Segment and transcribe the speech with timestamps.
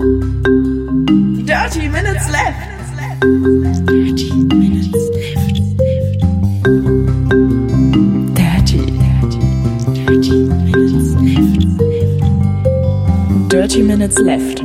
[0.00, 2.56] Dirty Minutes Left.
[3.86, 5.60] Dirty Minutes Left.
[8.34, 9.40] Dirty, dirty,
[9.92, 11.60] dirty Minutes Left.
[13.50, 14.62] Dirty Minutes Left.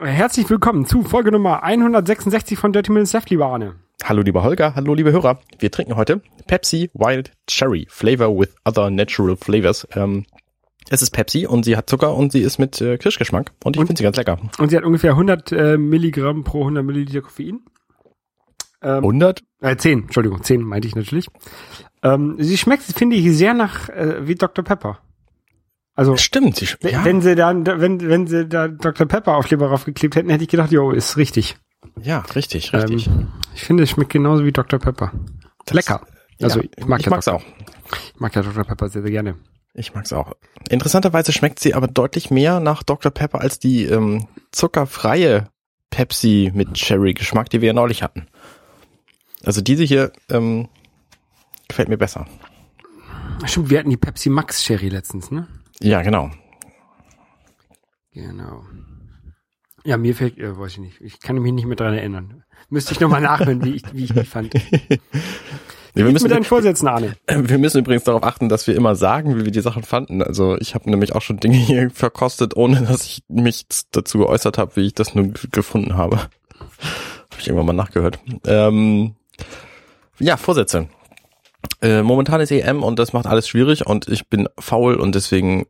[0.00, 3.76] Herzlich willkommen zu Folge Nummer 166 von Dirty Minutes Left, lieber Arne.
[4.06, 5.40] Hallo lieber Holger, hallo liebe Hörer.
[5.58, 9.88] Wir trinken heute Pepsi Wild Cherry Flavor with other natural flavors.
[9.96, 10.26] Ähm,
[10.90, 13.80] es ist Pepsi und sie hat Zucker und sie ist mit äh, Kirschgeschmack und ich
[13.80, 14.36] finde sie ganz lecker.
[14.58, 17.60] Und sie hat ungefähr 100 äh, Milligramm pro 100 Milliliter Koffein.
[18.82, 19.42] Ähm, 100?
[19.62, 21.28] Äh, 10, Entschuldigung, 10 meinte ich natürlich.
[22.02, 24.66] Ähm, sie schmeckt, finde ich, sehr nach äh, wie Dr.
[24.66, 24.98] Pepper.
[25.94, 29.06] Also Stimmt, sie, ja, wenn sie da, wenn, wenn sie da Dr.
[29.06, 31.56] Pepper Aufkleber draufgeklebt hätten, hätte ich gedacht, jo, ist richtig.
[32.00, 33.06] Ja, richtig, richtig.
[33.06, 34.78] Ähm, ich finde, es schmeckt genauso wie Dr.
[34.78, 35.12] Pepper.
[35.66, 36.06] Das- Lecker.
[36.42, 37.38] Also ja, ich mag ich ja mag's Dr.
[37.40, 37.44] auch.
[38.14, 38.64] Ich mag ja Dr.
[38.64, 39.36] Pepper sehr, sehr gerne.
[39.72, 40.32] Ich mag's auch.
[40.68, 43.10] Interessanterweise schmeckt sie aber deutlich mehr nach Dr.
[43.12, 45.48] Pepper als die ähm, zuckerfreie
[45.90, 48.26] Pepsi mit Cherry-Geschmack, die wir ja neulich hatten.
[49.44, 50.68] Also diese hier ähm,
[51.68, 52.26] gefällt mir besser.
[53.46, 55.46] Stimmt, wir hatten die Pepsi Max Cherry letztens, ne?
[55.80, 56.30] Ja, genau.
[58.12, 58.64] Genau.
[59.84, 62.42] Ja, mir fällt, äh, weiß ich nicht, ich kann mich nicht mehr dran erinnern.
[62.70, 64.54] Müsste ich nochmal nachhören, wie ich, wie ich die fand.
[65.96, 67.14] Nee, wir, Mit müssen, deinen Vorsätzen, Arne.
[67.28, 70.22] wir müssen übrigens darauf achten, dass wir immer sagen, wie wir die Sachen fanden.
[70.22, 74.58] Also ich habe nämlich auch schon Dinge hier verkostet, ohne dass ich mich dazu geäußert
[74.58, 76.16] habe, wie ich das nun gefunden habe.
[76.18, 78.18] Habe ich irgendwann mal nachgehört.
[78.46, 79.14] Ähm,
[80.20, 80.88] ja, Vorsätze.
[81.80, 85.66] Äh, momentan ist EM und das macht alles schwierig und ich bin faul und deswegen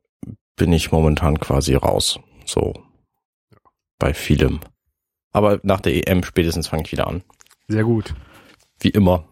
[0.57, 2.19] bin ich momentan quasi raus.
[2.45, 2.75] So
[3.99, 4.61] bei vielem.
[5.33, 7.23] Aber nach der EM spätestens fange ich wieder an.
[7.69, 8.15] Sehr gut.
[8.81, 9.25] Wie immer.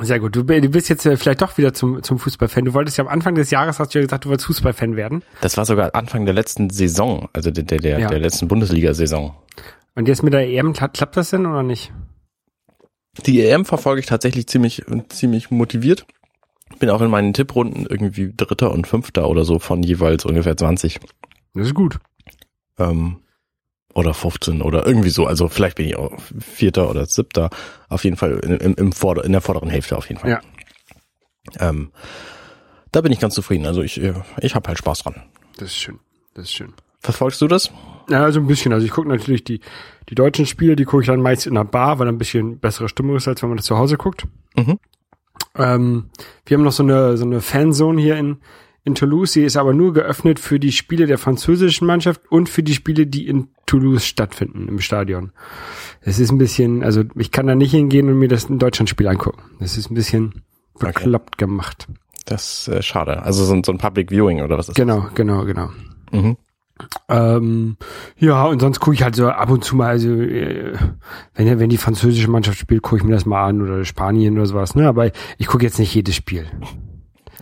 [0.00, 0.36] Sehr gut.
[0.36, 2.64] Du, bist jetzt äh, vielleicht doch wieder zum, zum Fußballfan.
[2.64, 5.24] Du wolltest ja am Anfang des Jahres, hast du ja gesagt, du wolltest Fußballfan werden.
[5.40, 8.08] Das war sogar Anfang der letzten Saison, also der, der, Ja.
[8.08, 9.34] der letzten Bundesliga-Saison.
[9.96, 11.92] Und jetzt mit der EM, klappt, klappt das denn oder nicht?
[13.26, 16.06] Die EM verfolge ich tatsächlich ziemlich, ziemlich motiviert.
[16.78, 21.00] Bin auch in meinen Tipprunden irgendwie Dritter und Fünfter oder so von jeweils ungefähr 20.
[21.54, 21.98] Das ist gut.
[22.80, 23.20] Ähm,
[23.94, 25.26] oder 15 oder irgendwie so.
[25.26, 27.50] Also vielleicht bin ich auch Vierter oder Siebter.
[27.88, 30.30] Auf jeden Fall in, im, im Vorder-, in der vorderen Hälfte auf jeden Fall.
[30.30, 30.40] Ja.
[31.58, 31.90] Ähm,
[32.92, 33.66] da bin ich ganz zufrieden.
[33.66, 34.00] Also ich,
[34.40, 35.22] ich habe halt Spaß dran.
[35.56, 35.98] Das ist schön.
[36.34, 36.72] Das ist schön.
[37.00, 37.70] Verfolgst du das?
[38.08, 38.72] Ja, also ein bisschen.
[38.72, 39.60] Also ich gucke natürlich die,
[40.08, 42.58] die deutschen Spiele, die gucke ich dann meist in einer Bar, weil da ein bisschen
[42.58, 44.26] bessere Stimmung ist, als wenn man das zu Hause guckt.
[44.56, 44.78] Mhm.
[45.56, 46.10] Ähm,
[46.46, 48.38] wir haben noch so eine, so eine Fanzone hier in,
[48.84, 49.32] in Toulouse.
[49.32, 53.06] Die ist aber nur geöffnet für die Spiele der französischen Mannschaft und für die Spiele,
[53.06, 55.32] die in Toulouse stattfinden im Stadion.
[56.00, 59.06] Es ist ein bisschen, also ich kann da nicht hingehen und mir das in Deutschland-Spiel
[59.08, 59.42] angucken.
[59.60, 60.42] Das ist ein bisschen
[60.74, 60.86] Okay.
[60.92, 61.88] bekloppt gemacht.
[62.26, 63.22] Das ist äh, schade.
[63.22, 65.70] Also so, ein- so ein Public Viewing oder was ist Genau, genau, genau.
[66.10, 66.20] das?
[66.22, 66.36] Mhm.
[67.10, 67.76] Ähm,
[68.16, 70.72] ja, und sonst gucke ich halt so ab und zu mal, also äh,
[71.34, 74.46] wenn, wenn die französische Mannschaft spielt, gucke ich mir das mal an oder Spanien oder
[74.46, 74.88] sowas, ne?
[74.88, 76.46] Aber ich gucke jetzt nicht jedes Spiel.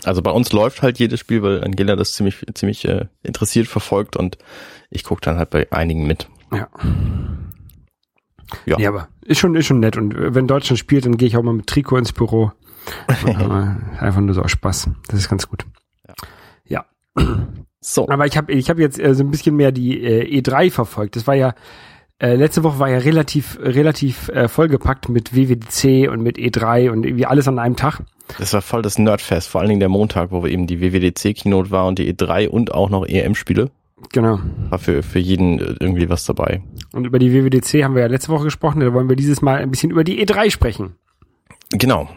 [0.09, 4.17] Also bei uns läuft halt jedes Spiel, weil Angela das ziemlich, ziemlich äh, interessiert verfolgt
[4.17, 4.39] und
[4.91, 6.29] ich gucke dann halt bei einigen mit.
[6.53, 6.69] Ja.
[8.65, 8.79] Ja.
[8.79, 9.97] Nee, aber ist schon, ist schon nett.
[9.97, 12.53] Und äh, wenn Deutschland spielt, dann gehe ich auch mal mit Trikot ins Büro.
[13.99, 14.89] Einfach nur so aus Spaß.
[15.09, 15.67] Das ist ganz gut.
[16.67, 16.87] Ja.
[17.81, 20.71] So, Aber ich habe ich hab jetzt äh, so ein bisschen mehr die äh, E3
[20.71, 21.17] verfolgt.
[21.17, 21.55] Das war ja,
[22.19, 27.07] äh, letzte Woche war ja relativ, relativ äh, vollgepackt mit WWDC und mit E3 und
[27.07, 28.01] irgendwie alles an einem Tag.
[28.39, 31.71] Das war voll das Nerdfest, vor allen Dingen der Montag, wo wir eben die WWDC-Keynote
[31.71, 33.71] war und die E3 und auch noch EM-Spiele.
[34.13, 34.39] Genau.
[34.71, 36.63] War für, für jeden äh, irgendwie was dabei.
[36.93, 38.81] Und über die WWDC haben wir ja letzte Woche gesprochen.
[38.81, 40.95] Da wollen wir dieses Mal ein bisschen über die E3 sprechen.
[41.71, 42.09] Genau.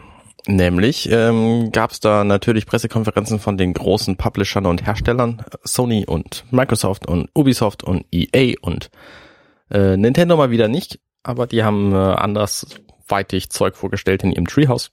[0.46, 6.44] Nämlich ähm, gab es da natürlich Pressekonferenzen von den großen Publishern und Herstellern, Sony und
[6.50, 8.90] Microsoft und Ubisoft und EA und
[9.70, 14.90] äh, Nintendo mal wieder nicht, aber die haben äh, andersweitig Zeug vorgestellt in ihrem Treehouse.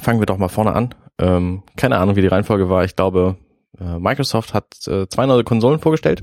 [0.00, 0.94] Fangen wir doch mal vorne an.
[1.18, 2.84] Ähm, keine Ahnung, wie die Reihenfolge war.
[2.84, 3.36] Ich glaube,
[3.78, 6.22] äh, Microsoft hat äh, zwei neue Konsolen vorgestellt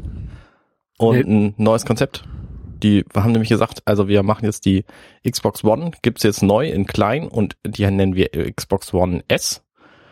[0.97, 1.23] und Nee.
[1.47, 2.23] ein neues Konzept.
[2.83, 4.85] Die haben nämlich gesagt, also wir machen jetzt die
[5.29, 9.63] Xbox One, gibt's jetzt neu in klein und die nennen wir Xbox One S.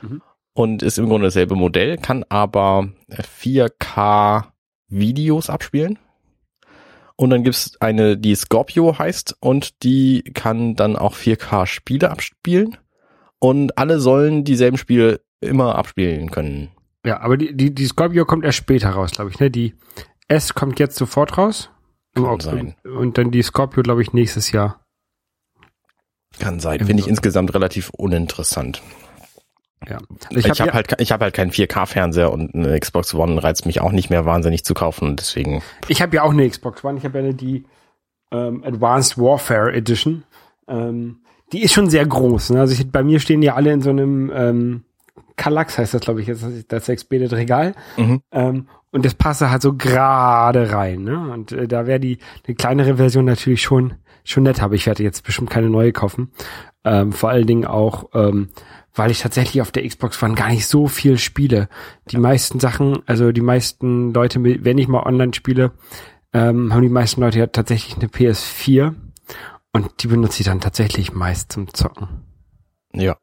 [0.02, 0.22] Mhm.
[0.54, 4.46] Und ist im Grunde dasselbe Modell, kann aber 4K
[4.90, 6.00] Videos abspielen.
[7.16, 12.78] Und dann gibt's eine, die Scorpio heißt und die kann dann auch 4K Spiele abspielen.
[13.40, 16.70] Und alle sollen dieselben Spiele immer abspielen können.
[17.06, 19.40] Ja, aber die, die, die Scorpio kommt erst später raus, glaube ich.
[19.40, 19.52] Ne?
[19.52, 19.76] Die
[20.28, 21.70] S kommt jetzt sofort raus.
[22.16, 22.76] Kann sein.
[22.84, 24.82] Und dann die Scorpio, glaube ich, nächstes Jahr.
[26.40, 26.80] Kann sein.
[26.86, 28.82] Finde ich insgesamt relativ uninteressant.
[29.88, 30.00] Ja.
[30.32, 33.42] Ich, hab ich habe ja- halt, ich habe halt keinen 4K-Fernseher und eine Xbox One
[33.42, 35.62] reizt mich auch nicht mehr wahnsinnig zu kaufen und deswegen.
[35.88, 36.98] Ich habe ja auch eine Xbox One.
[36.98, 37.64] Ich habe ja die
[38.32, 40.24] ähm, Advanced Warfare Edition.
[40.68, 41.22] Ähm,
[41.54, 42.52] die ist schon sehr groß.
[42.52, 42.60] Ne?
[42.60, 44.84] Also ich, bei mir stehen ja alle in so einem ähm,
[45.38, 47.74] Kallax heißt das, glaube ich, jetzt das Expedit Regal.
[47.96, 48.22] Mhm.
[48.32, 51.04] Ähm, und das passe halt so gerade rein.
[51.04, 51.32] Ne?
[51.32, 54.62] Und äh, da wäre die eine kleinere Version natürlich schon schon nett.
[54.62, 56.32] Aber ich werde jetzt bestimmt keine neue kaufen.
[56.84, 58.50] Ähm, vor allen Dingen auch, ähm,
[58.94, 61.70] weil ich tatsächlich auf der Xbox One gar nicht so viel spiele.
[62.10, 65.72] Die meisten Sachen, also die meisten Leute, wenn ich mal online spiele,
[66.34, 68.96] ähm, haben die meisten Leute ja tatsächlich eine PS4
[69.78, 72.24] und die benutze ich dann tatsächlich meist zum Zocken.
[72.94, 73.18] Ja.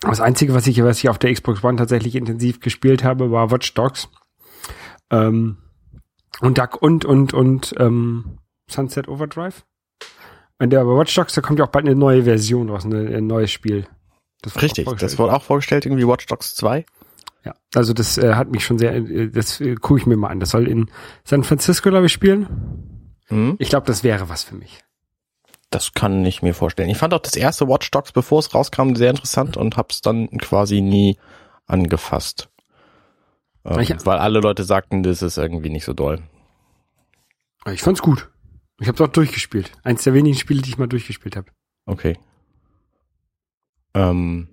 [0.00, 3.50] Das Einzige, was ich, was ich auf der Xbox One tatsächlich intensiv gespielt habe, war
[3.50, 4.08] Watch Dogs.
[5.10, 5.58] Ähm,
[6.40, 8.38] und Duck und, und, und ähm,
[8.70, 9.64] Sunset Overdrive.
[10.60, 13.16] Und der aber Watch Dogs, da kommt ja auch bald eine neue Version raus, eine,
[13.16, 13.88] ein neues Spiel.
[14.40, 14.88] Das Richtig.
[14.98, 16.86] Das wurde auch vorgestellt, irgendwie Watch Dogs 2.
[17.44, 20.28] Ja, also das äh, hat mich schon sehr, äh, das äh, gucke ich mir mal
[20.28, 20.38] an.
[20.38, 20.92] Das soll in
[21.24, 22.46] San Francisco, glaube ich, spielen.
[23.30, 23.56] Mhm.
[23.58, 24.84] Ich glaube, das wäre was für mich.
[25.72, 26.90] Das kann ich mir vorstellen.
[26.90, 30.28] Ich fand auch das erste Watch Dogs, bevor es rauskam, sehr interessant und hab's dann
[30.38, 31.18] quasi nie
[31.66, 32.50] angefasst.
[33.64, 36.20] Ähm, Ich- weil alle Leute sagten, das ist irgendwie nicht so doll.
[37.72, 38.30] Ich fand's gut.
[38.80, 39.72] Ich habe es auch durchgespielt.
[39.82, 41.50] Eins der wenigen Spiele, die ich mal durchgespielt habe.
[41.86, 42.18] Okay.
[43.94, 44.48] Ähm,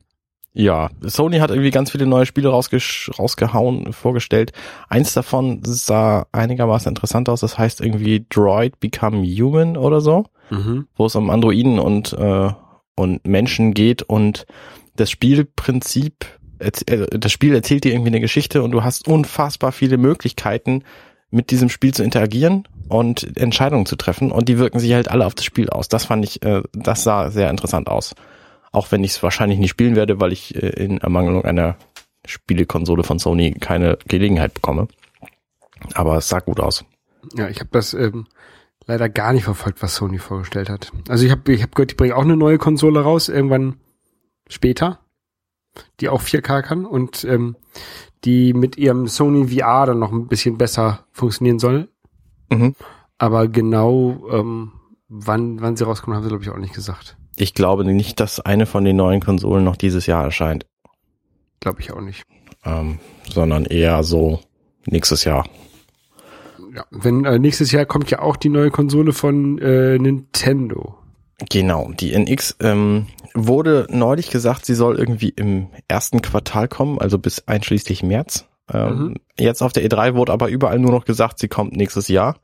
[0.54, 4.52] ja, Sony hat irgendwie ganz viele neue Spiele rausgesch rausgehauen, vorgestellt.
[4.90, 7.42] Eins davon sah einigermaßen interessant aus.
[7.42, 10.88] Das heißt irgendwie Droid Become Human oder so, Mhm.
[10.96, 12.50] wo es um Androiden und, äh,
[12.96, 14.46] und Menschen geht und
[14.96, 16.26] das Spielprinzip,
[16.58, 16.72] äh,
[17.18, 20.84] das Spiel erzählt dir irgendwie eine Geschichte und du hast unfassbar viele Möglichkeiten,
[21.32, 25.28] mit diesem Spiel zu interagieren und Entscheidungen zu treffen und die wirken sich halt alle
[25.28, 25.88] auf das Spiel aus.
[25.88, 28.16] Das fand ich, äh, das sah sehr interessant aus.
[28.72, 31.78] Auch wenn ich es wahrscheinlich nicht spielen werde, weil ich äh, in Ermangelung einer
[32.26, 34.88] Spielekonsole von Sony keine Gelegenheit bekomme.
[35.94, 36.86] Aber es sah gut aus.
[37.36, 38.28] Ja, ich habe das ähm,
[38.86, 40.92] leider gar nicht verfolgt, was Sony vorgestellt hat.
[41.08, 43.78] Also ich habe ich hab gehört, die bringen auch eine neue Konsole raus, irgendwann
[44.48, 45.00] später,
[46.00, 47.56] die auch 4K kann und ähm,
[48.26, 51.90] die mit ihrem Sony VR dann noch ein bisschen besser funktionieren soll.
[52.50, 52.76] Mhm.
[53.18, 54.74] Aber genau ähm,
[55.08, 57.18] wann, wann sie rauskommen, haben sie, glaube ich, auch nicht gesagt.
[57.40, 60.66] Ich glaube nicht, dass eine von den neuen Konsolen noch dieses Jahr erscheint,
[61.62, 62.24] Glaube ich auch nicht.
[62.66, 63.00] ähm,
[63.30, 64.40] sondern eher so
[64.86, 65.46] nächstes Jahr.
[66.76, 70.96] Ja, wenn äh, nächstes Jahr kommt ja auch die neue Konsole von äh, Nintendo.
[71.50, 77.18] Genau, die NX ähm, wurde neulich gesagt, sie soll irgendwie im ersten Quartal kommen, also
[77.18, 78.48] bis einschließlich März.
[78.72, 79.16] Ähm, Mhm.
[79.40, 82.36] Jetzt auf der E3 wurde aber überall nur noch gesagt, sie kommt nächstes Jahr.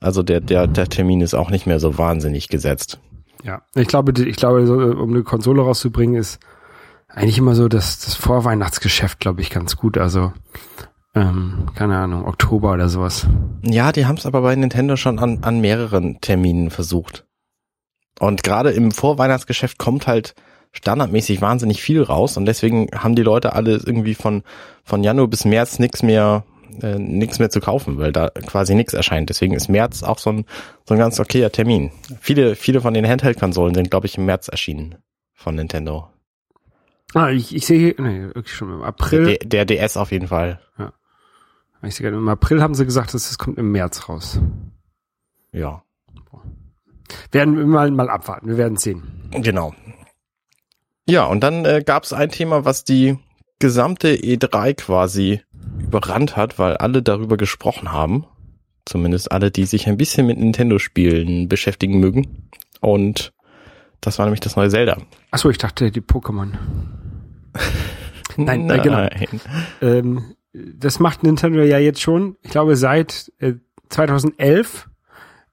[0.00, 2.98] Also der, der, der Termin ist auch nicht mehr so wahnsinnig gesetzt.
[3.46, 6.40] Ja, ich glaube, ich glaube, äh, um eine Konsole rauszubringen, ist
[7.08, 9.98] eigentlich immer so das, das Vorweihnachtsgeschäft, glaube ich, ganz gut.
[9.98, 10.32] Also,
[11.14, 13.28] ähm, keine Ahnung, Oktober oder sowas.
[13.62, 17.24] Ja, die haben es aber bei Nintendo schon an, an mehreren Terminen versucht.
[18.18, 20.34] Und gerade im Vorweihnachtsgeschäft kommt halt
[20.72, 24.42] standardmäßig wahnsinnig viel raus und deswegen haben die Leute alle irgendwie von,
[24.82, 26.44] von Januar bis März nichts mehr,
[26.82, 29.28] äh, nichts mehr zu kaufen, weil da quasi nichts erscheint.
[29.30, 30.44] Deswegen ist März auch so ein,
[30.84, 31.90] so ein ganz okayer Termin.
[32.20, 34.96] Viele, viele von den Handheld-Konsolen sind, glaube ich, im März erschienen
[35.34, 36.08] von Nintendo.
[37.14, 39.38] Ah, ich, ich sehe hier, nee, wirklich schon im April.
[39.38, 40.60] Der, der DS auf jeden Fall.
[41.82, 44.40] Ich sehe gerade, im April haben sie gesagt, dass es kommt im März raus.
[45.52, 45.82] Ja,
[47.32, 49.30] Werden wir mal, mal abwarten, wir werden sehen.
[49.30, 49.74] Genau.
[51.08, 53.18] Ja, und dann äh, gab es ein Thema, was die
[53.58, 55.42] gesamte E3 quasi
[55.86, 58.26] überrannt hat, weil alle darüber gesprochen haben.
[58.84, 62.48] Zumindest alle, die sich ein bisschen mit Nintendo-Spielen beschäftigen mögen.
[62.80, 63.32] Und
[64.00, 64.98] das war nämlich das neue Zelda.
[65.30, 66.52] Achso, ich dachte, die Pokémon.
[68.36, 69.08] Nein, äh, genau.
[69.80, 72.36] Ähm, das macht Nintendo ja jetzt schon.
[72.42, 73.54] Ich glaube, seit äh,
[73.88, 74.88] 2011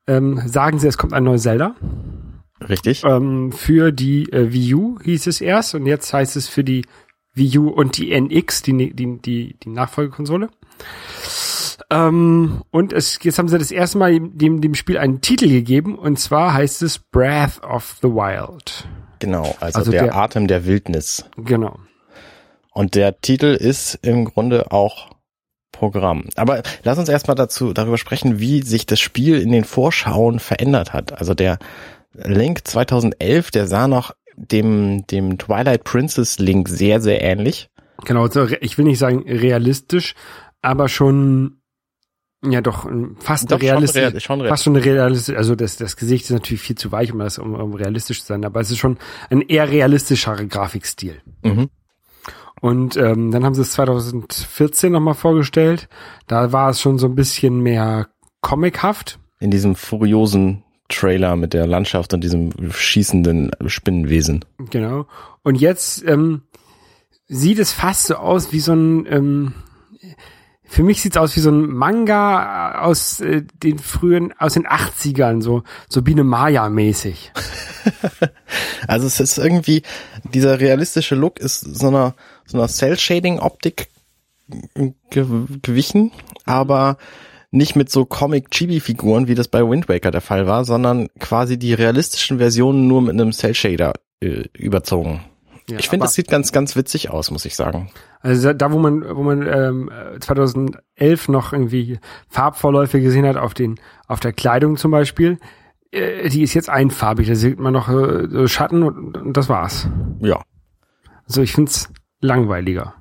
[0.08, 1.76] ähm, sagen sie, es kommt ein neues Zelda.
[2.70, 3.04] Richtig.
[3.04, 6.86] Ähm, für die äh, Wii U hieß es erst und jetzt heißt es für die
[7.34, 10.50] Wii U und die NX, die, die, die, die Nachfolgekonsole.
[11.90, 15.98] Ähm, und es, jetzt haben sie das erste Mal dem, dem Spiel einen Titel gegeben
[15.98, 18.88] und zwar heißt es Breath of the Wild.
[19.20, 21.26] Genau, also, Also der, der- Atem der Wildnis.
[21.38, 21.78] Genau.
[22.72, 25.10] Und der Titel ist im Grunde auch
[25.72, 26.26] Programm.
[26.36, 30.94] Aber lass uns erstmal dazu darüber sprechen, wie sich das Spiel in den Vorschauen verändert
[30.94, 31.18] hat.
[31.20, 31.58] Also der
[32.14, 37.70] Link 2011, der sah noch dem dem Twilight Princess Link sehr sehr ähnlich.
[38.06, 40.16] Genau, so, re- ich will nicht sagen realistisch,
[40.62, 41.60] aber schon
[42.46, 45.78] Ja, doch, fast Doch, eine realistisch, schon real- schon real- fast schon realistisch, also das,
[45.78, 48.60] das Gesicht ist natürlich viel zu weich, um das, um, um realistisch zu sein, aber
[48.60, 48.98] es ist schon
[49.30, 51.22] ein eher realistischerer Grafikstil.
[51.44, 51.70] Mhm.
[52.60, 55.88] Und ähm, dann haben sie es 2014 nochmal vorgestellt.
[56.28, 58.08] Da war es schon so ein bisschen mehr
[58.42, 59.20] comichaft.
[59.40, 60.64] In diesem furiosen
[60.94, 64.46] Trailer mit der Landschaft und diesem schießenden Spinnenwesen.
[64.70, 65.08] Genau.
[65.44, 66.44] Und jetzt ähm,
[67.28, 69.54] sieht es fast so aus wie so ein, ähm,
[70.64, 75.42] für mich sieht's aus wie so ein Manga aus äh, den frühen, aus den 80ern,
[75.42, 77.32] so, so Biene Maya-mäßig.
[78.88, 79.82] Also es ist irgendwie,
[80.34, 83.88] dieser realistische Look ist so einer, so einer Cell-Shading-Optik
[85.10, 85.26] ge
[85.62, 86.12] gewichen,
[86.46, 86.98] aber
[87.54, 91.74] nicht mit so Comic-Chibi-Figuren, wie das bei Wind Waker der Fall war, sondern quasi die
[91.74, 95.22] realistischen Versionen nur mit einem Cell-Shader äh, überzogen.
[95.70, 97.90] Ja, ich finde, das sieht ganz, ganz witzig aus, muss ich sagen.
[98.22, 103.80] Also da, wo man, wo man ähm, 2011 noch irgendwie Farbvorläufe gesehen hat auf den,
[104.08, 105.38] auf der Kleidung zum Beispiel,
[105.92, 107.28] äh, die ist jetzt einfarbig.
[107.28, 109.88] Da sieht man noch äh, Schatten und, und das war's.
[110.22, 110.42] Ja.
[111.28, 112.96] Also ich find's langweiliger.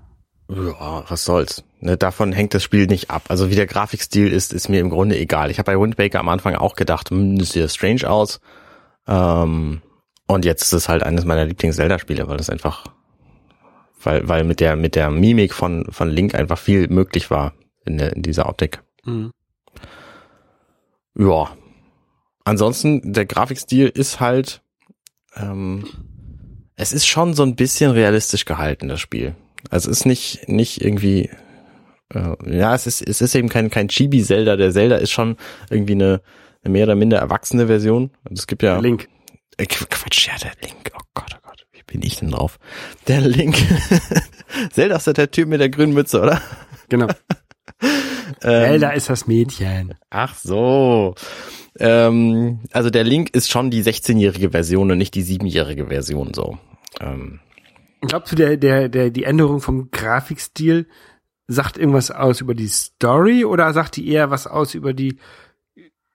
[0.54, 1.64] Ja, was soll's.
[1.80, 3.24] Ne, davon hängt das Spiel nicht ab.
[3.28, 5.50] Also wie der Grafikstil ist, ist mir im Grunde egal.
[5.50, 8.40] Ich habe bei Wind Waker am Anfang auch gedacht, hm, das sieht ja strange aus.
[9.06, 9.80] Ähm,
[10.26, 12.86] und jetzt ist es halt eines meiner Lieblings-Zelda-Spiele, weil das einfach,
[14.02, 17.54] weil, weil mit der, mit der Mimik von, von Link einfach viel möglich war
[17.84, 18.82] in, der, in dieser Optik.
[19.04, 19.32] Mhm.
[21.16, 21.56] Ja.
[22.44, 24.62] Ansonsten, der Grafikstil ist halt,
[25.36, 25.86] ähm,
[26.76, 29.34] es ist schon so ein bisschen realistisch gehalten, das Spiel.
[29.70, 31.30] Also es ist nicht, nicht irgendwie,
[32.14, 34.56] äh, ja, es ist, es ist eben kein, kein Chibi-Zelda.
[34.56, 35.36] Der Zelda ist schon
[35.70, 36.20] irgendwie eine,
[36.64, 38.10] eine mehr oder minder erwachsene Version.
[38.30, 39.08] Es gibt ja, Link.
[39.58, 40.90] äh, Qu- Quatsch, ja, der Link.
[40.96, 42.58] Oh Gott, oh Gott, wie bin ich denn drauf?
[43.08, 43.56] Der Link.
[44.72, 46.40] Zelda ist der Typ mit der grünen Mütze, oder?
[46.88, 47.06] Genau.
[48.44, 49.94] Ähm, Zelda ist das Mädchen.
[50.10, 51.14] Ach so.
[51.78, 56.58] Ähm, also der Link ist schon die 16-jährige Version und nicht die 7-jährige Version so.
[57.00, 57.40] Ähm,
[58.02, 60.86] Glaubst du, der, der, der, die Änderung vom Grafikstil
[61.46, 65.18] sagt irgendwas aus über die Story oder sagt die eher was aus über die,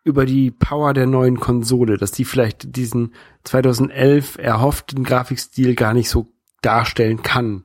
[0.03, 3.13] über die Power der neuen Konsole, dass die vielleicht diesen
[3.43, 7.63] 2011 erhofften Grafikstil gar nicht so darstellen kann?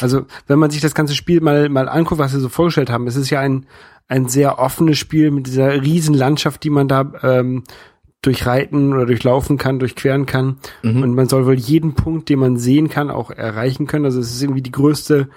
[0.00, 3.06] Also, wenn man sich das ganze Spiel mal, mal anguckt, was sie so vorgestellt haben,
[3.06, 3.66] es ist ja ein,
[4.06, 7.64] ein sehr offenes Spiel mit dieser riesen Landschaft, die man da ähm,
[8.22, 10.58] durchreiten oder durchlaufen kann, durchqueren kann.
[11.02, 14.04] Und man soll wohl jeden Punkt, den man sehen kann, auch erreichen können.
[14.04, 15.28] Also es ist irgendwie die größte,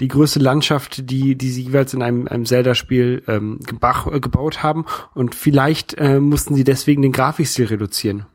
[0.00, 4.62] die größte Landschaft, die, die sie jeweils in einem, einem Zelda-Spiel ähm, gebach, äh, gebaut
[4.62, 4.86] haben.
[5.14, 8.26] Und vielleicht äh, mussten sie deswegen den Grafikstil reduzieren.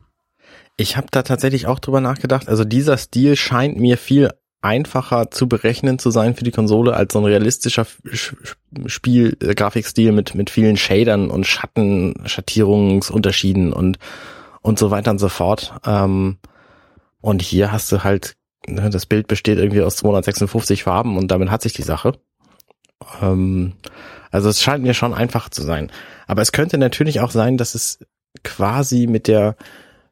[0.78, 2.48] ich habe da tatsächlich auch drüber nachgedacht.
[2.48, 7.12] Also dieser Stil scheint mir viel einfacher zu berechnen zu sein für die Konsole als
[7.12, 13.72] so ein realistischer Sch- Sch- Spiel, äh, Grafikstil mit, mit vielen Shadern und Schatten, Schattierungsunterschieden
[13.72, 13.98] und,
[14.60, 15.74] und so weiter und so fort.
[15.86, 16.38] Ähm,
[17.20, 18.36] und hier hast du halt,
[18.66, 22.12] ne, das Bild besteht irgendwie aus 256 Farben und damit hat sich die Sache.
[23.22, 23.74] Ähm,
[24.30, 25.90] also es scheint mir schon einfach zu sein.
[26.26, 28.00] Aber es könnte natürlich auch sein, dass es
[28.44, 29.56] quasi mit der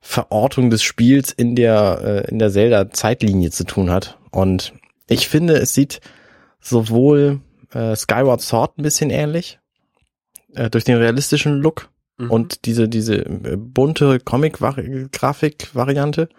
[0.06, 4.18] Verortung des Spiels in der, äh, in der Zelda-Zeitlinie zu tun hat.
[4.30, 4.72] Und
[5.08, 6.00] ich finde, es sieht
[6.60, 7.40] sowohl
[7.72, 9.58] äh, Skyward Sword ein bisschen ähnlich,
[10.54, 16.30] äh, durch den realistischen Look und diese, diese äh, bunte Comic-Grafik-Variante,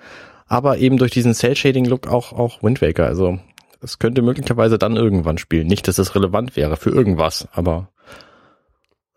[0.48, 3.06] aber eben durch diesen Cell-Shading-Look auch, auch Wind Waker.
[3.06, 3.38] Also
[3.82, 5.68] es könnte möglicherweise dann irgendwann spielen.
[5.68, 7.92] Nicht, dass es relevant wäre für irgendwas, aber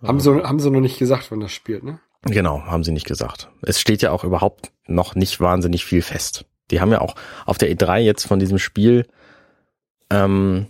[0.03, 2.01] Haben sie, haben sie noch nicht gesagt, wann das spielt, ne?
[2.23, 3.49] Genau, haben sie nicht gesagt.
[3.63, 6.45] Es steht ja auch überhaupt noch nicht wahnsinnig viel fest.
[6.71, 7.15] Die haben ja auch
[7.47, 9.07] auf der E3 jetzt von diesem Spiel,
[10.11, 10.67] ähm,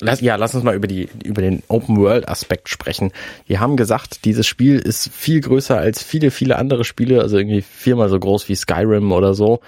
[0.00, 3.12] lass, ja, lass uns mal über die, über den Open World Aspekt sprechen.
[3.48, 7.62] Die haben gesagt, dieses Spiel ist viel größer als viele, viele andere Spiele, also irgendwie
[7.62, 9.60] viermal so groß wie Skyrim oder so.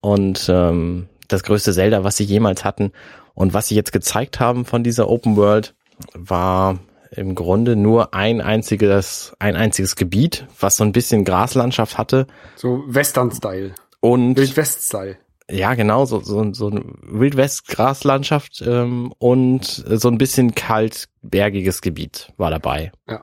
[0.00, 2.92] Und ähm, das größte Zelda, was sie jemals hatten.
[3.34, 5.74] Und was sie jetzt gezeigt haben von dieser Open World,
[6.12, 6.78] war
[7.14, 12.26] im Grunde nur ein einziges, ein einziges Gebiet, was so ein bisschen Graslandschaft hatte.
[12.56, 13.74] So Western-Style.
[14.00, 15.16] Und Wild-West-Style.
[15.50, 22.32] ja, genau, so, so, so ein Wildwest-Graslandschaft ähm, und so ein bisschen kalt bergiges Gebiet
[22.36, 22.92] war dabei.
[23.08, 23.20] Ja.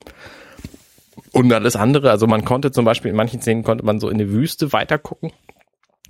[1.32, 4.18] Und alles andere, also man konnte zum Beispiel in manchen Szenen konnte man so in
[4.18, 5.32] die Wüste weitergucken.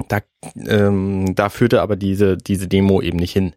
[0.07, 0.19] Da,
[0.67, 3.53] ähm, da führte aber diese, diese Demo eben nicht hin.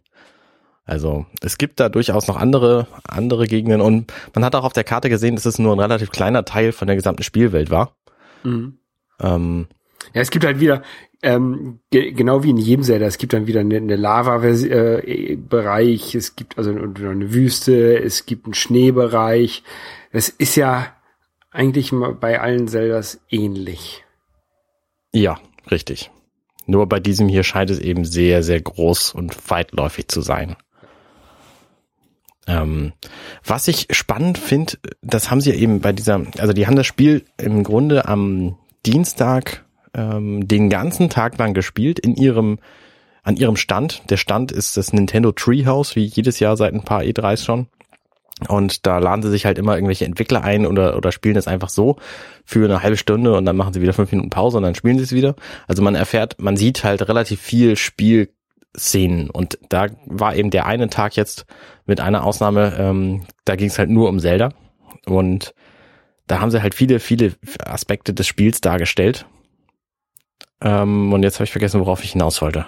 [0.85, 4.83] Also es gibt da durchaus noch andere, andere Gegenden und man hat auch auf der
[4.83, 7.95] Karte gesehen, dass es nur ein relativ kleiner Teil von der gesamten Spielwelt war.
[8.43, 8.79] Mhm.
[9.21, 9.67] Ähm,
[10.13, 10.83] Ja, es gibt halt wieder,
[11.21, 16.35] ähm, ge genau wie in jedem Zelda, es gibt dann wieder eine, eine Lava-Bereich, es
[16.35, 19.63] gibt also eine, eine Wüste, es gibt einen Schneebereich,
[20.11, 20.87] Es ist ja
[21.49, 24.03] eigentlich bei allen Zeldas ähnlich.
[25.13, 25.39] Ja,
[25.71, 26.11] richtig.
[26.65, 30.55] Nur bei diesem hier scheint es eben sehr, sehr groß und weitläufig zu sein.
[32.47, 32.93] Ähm,
[33.45, 36.87] was ich spannend finde, das haben sie ja eben bei dieser, also die haben das
[36.87, 42.59] Spiel im Grunde am Dienstag ähm, den ganzen Tag lang gespielt in ihrem
[43.23, 44.01] an ihrem Stand.
[44.09, 47.67] Der Stand ist das Nintendo Treehouse, wie jedes Jahr seit ein paar E3s schon.
[48.49, 51.69] Und da laden sie sich halt immer irgendwelche Entwickler ein oder, oder spielen es einfach
[51.69, 51.97] so
[52.43, 54.97] für eine halbe Stunde und dann machen sie wieder fünf Minuten Pause und dann spielen
[54.97, 55.35] sie es wieder.
[55.67, 57.77] Also man erfährt, man sieht halt relativ viel
[58.73, 61.45] Spielszenen und da war eben der eine Tag jetzt
[61.85, 64.49] mit einer Ausnahme, ähm, da ging es halt nur um Zelda
[65.05, 65.53] und
[66.27, 67.33] da haben sie halt viele, viele
[67.65, 69.25] Aspekte des Spiels dargestellt.
[70.61, 72.65] Ähm, und jetzt habe ich vergessen, worauf ich hinaus wollte.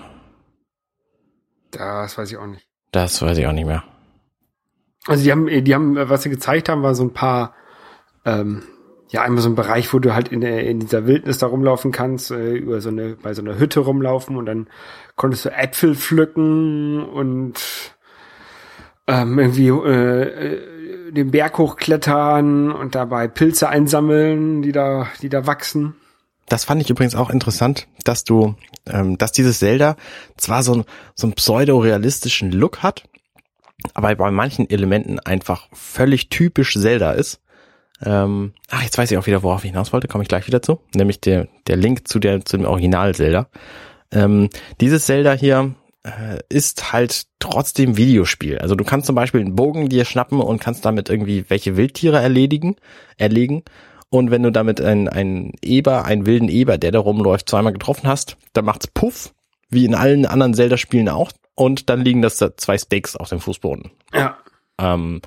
[1.71, 2.67] Das weiß ich auch nicht.
[2.91, 3.83] Das weiß ich auch nicht mehr.
[5.07, 7.53] Also die haben, die haben, was sie gezeigt haben, war so ein paar,
[8.25, 8.63] ähm,
[9.15, 11.93] ja, einmal so ein Bereich, wo du halt in, der, in dieser Wildnis da rumlaufen
[11.93, 14.67] kannst, äh, über so eine, bei so einer Hütte rumlaufen und dann
[15.15, 17.53] konntest du Äpfel pflücken und
[19.07, 25.47] ähm, irgendwie äh, äh, den Berg hochklettern und dabei Pilze einsammeln, die da, die da
[25.47, 25.95] wachsen.
[26.47, 28.55] Das fand ich übrigens auch interessant, dass du,
[28.85, 29.95] ähm, dass dieses Zelda
[30.35, 30.83] zwar so,
[31.15, 33.07] so einen pseudo-realistischen Look hat,
[33.93, 37.39] aber bei manchen Elementen einfach völlig typisch Zelda ist.
[38.05, 40.61] Ähm, ach, jetzt weiß ich auch wieder, worauf ich hinaus wollte, komme ich gleich wieder
[40.61, 43.47] zu, nämlich der, der Link zu, der, zu dem Original Zelda.
[44.11, 48.59] Ähm, dieses Zelda hier äh, ist halt trotzdem Videospiel.
[48.59, 52.21] Also du kannst zum Beispiel einen Bogen dir schnappen und kannst damit irgendwie welche Wildtiere
[52.21, 52.75] erledigen,
[53.17, 53.63] erlegen.
[54.09, 58.07] Und wenn du damit einen, einen Eber, einen wilden Eber, der da rumläuft, zweimal getroffen
[58.07, 59.33] hast, dann macht's Puff,
[59.69, 61.31] wie in allen anderen Zelda-Spielen auch.
[61.55, 63.91] Und dann liegen das da zwei Steaks auf dem Fußboden.
[64.13, 64.37] Ja.
[64.77, 65.21] Ähm,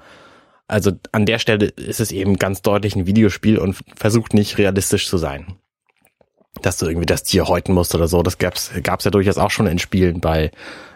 [0.69, 5.09] also an der Stelle ist es eben ganz deutlich ein Videospiel und versucht nicht realistisch
[5.09, 5.57] zu sein.
[6.63, 8.23] Dass du irgendwie das Tier häuten musst oder so.
[8.23, 10.51] Das gab's, gab's ja durchaus auch schon in Spielen bei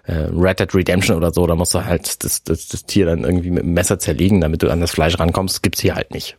[0.05, 1.47] äh, Red Dead Redemption oder so.
[1.47, 4.62] Da musst du halt das, das, das Tier dann irgendwie mit dem Messer zerlegen, damit
[4.62, 5.57] du an das Fleisch rankommst.
[5.57, 6.37] Das gibt's hier halt nicht.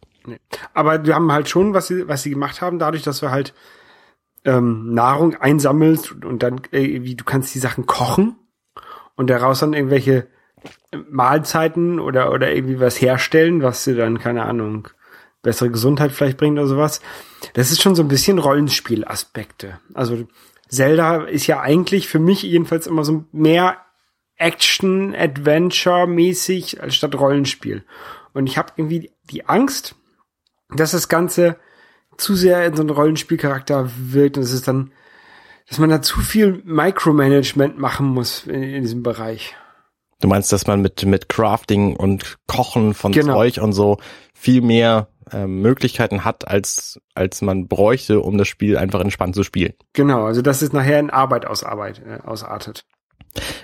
[0.74, 3.54] Aber wir haben halt schon, was sie, was sie gemacht haben, dadurch, dass wir halt
[4.46, 8.36] ähm, Nahrung einsammelst und dann äh, wie du kannst die Sachen kochen
[9.16, 10.28] und daraus dann irgendwelche
[11.10, 14.88] Mahlzeiten oder oder irgendwie was herstellen, was dir dann keine Ahnung
[15.42, 17.02] bessere Gesundheit vielleicht bringt oder sowas.
[17.54, 19.80] Das ist schon so ein bisschen Rollenspielaspekte.
[19.94, 20.26] Also
[20.70, 23.78] Zelda ist ja eigentlich für mich jedenfalls immer so mehr
[24.38, 27.84] Action Adventure mäßig als statt Rollenspiel.
[28.34, 29.96] Und ich habe irgendwie die Angst,
[30.70, 31.58] dass das Ganze
[32.18, 34.92] zu sehr in so einen Rollenspielcharakter wirkt und es ist dann,
[35.68, 39.56] dass man da zu viel Micromanagement machen muss in, in diesem Bereich.
[40.20, 43.34] Du meinst, dass man mit, mit Crafting und Kochen von Genau.
[43.34, 43.98] Zeug und so
[44.34, 49.44] viel mehr ähm, Möglichkeiten hat, als, als man bräuchte, um das Spiel einfach entspannt zu
[49.44, 49.74] spielen.
[49.94, 52.86] Genau, also dass es nachher in Arbeit aus Arbeit äh, ausartet.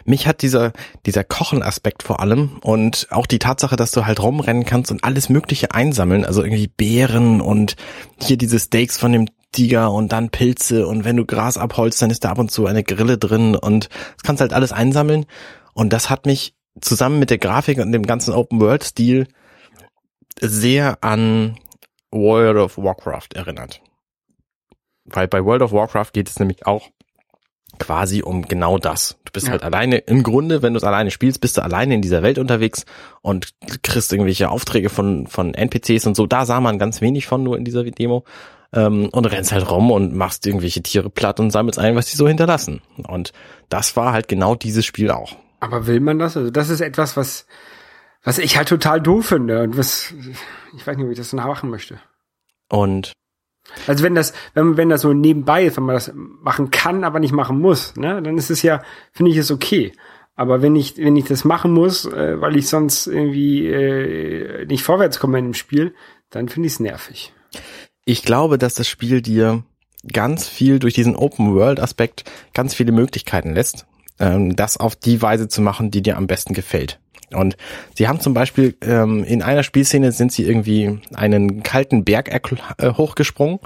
[0.03, 0.71] Mich hat dieser,
[1.05, 5.29] dieser Kochen-Aspekt vor allem und auch die Tatsache, dass du halt rumrennen kannst und alles
[5.29, 7.75] Mögliche einsammeln, also irgendwie Beeren und
[8.19, 12.09] hier diese Steaks von dem Tiger und dann Pilze und wenn du Gras abholst, dann
[12.09, 15.25] ist da ab und zu eine Grille drin und das kannst halt alles einsammeln
[15.79, 19.27] und das hat mich zusammen mit der Grafik und dem ganzen Open-World-Stil
[20.41, 21.57] sehr an
[22.11, 23.81] World of Warcraft erinnert.
[25.05, 26.89] Weil bei World of Warcraft geht es nämlich auch
[27.77, 29.17] quasi um genau das.
[29.25, 29.53] Du bist Ja.
[29.53, 32.37] halt alleine, im Grunde, wenn du es alleine spielst, bist du alleine in dieser Welt
[32.37, 32.85] unterwegs
[33.21, 36.25] und kriegst irgendwelche Aufträge von, von NPCs und so.
[36.25, 38.23] Da sah man ganz wenig von nur in dieser Demo.
[38.71, 42.17] Ähm, und rennst halt rum und machst irgendwelche Tiere platt und sammelst ein, was die
[42.17, 42.81] so hinterlassen.
[43.07, 43.33] Und
[43.69, 45.35] das war halt genau dieses Spiel auch.
[45.59, 46.37] Aber will man das?
[46.37, 47.45] Also das ist etwas, was,
[48.23, 50.13] was ich halt total doof finde und was,
[50.75, 51.99] ich weiß nicht, ob ich das so machen möchte.
[52.69, 53.13] Und
[53.87, 57.19] Also wenn das, wenn, wenn das so nebenbei ist, wenn man das machen kann, aber
[57.19, 59.91] nicht machen muss, ne, dann ist es ja, finde ich es okay.
[60.35, 64.83] Aber wenn ich, wenn ich das machen muss, äh, weil ich sonst irgendwie äh, nicht
[64.83, 65.93] vorwärts komme in dem Spiel,
[66.29, 67.33] dann finde ich es nervig.
[68.05, 69.63] ich glaube, dass das Spiel dir
[70.11, 73.85] ganz viel durch diesen Open-World-Aspekt ganz viele Möglichkeiten lässt,
[74.19, 76.99] ähm, das auf die Weise zu machen, die dir am besten gefällt.
[77.31, 77.57] Und
[77.95, 82.93] sie haben zum Beispiel ähm, in einer Spielszene sind sie irgendwie einen kalten Berg äh,
[82.93, 83.59] hochgesprungen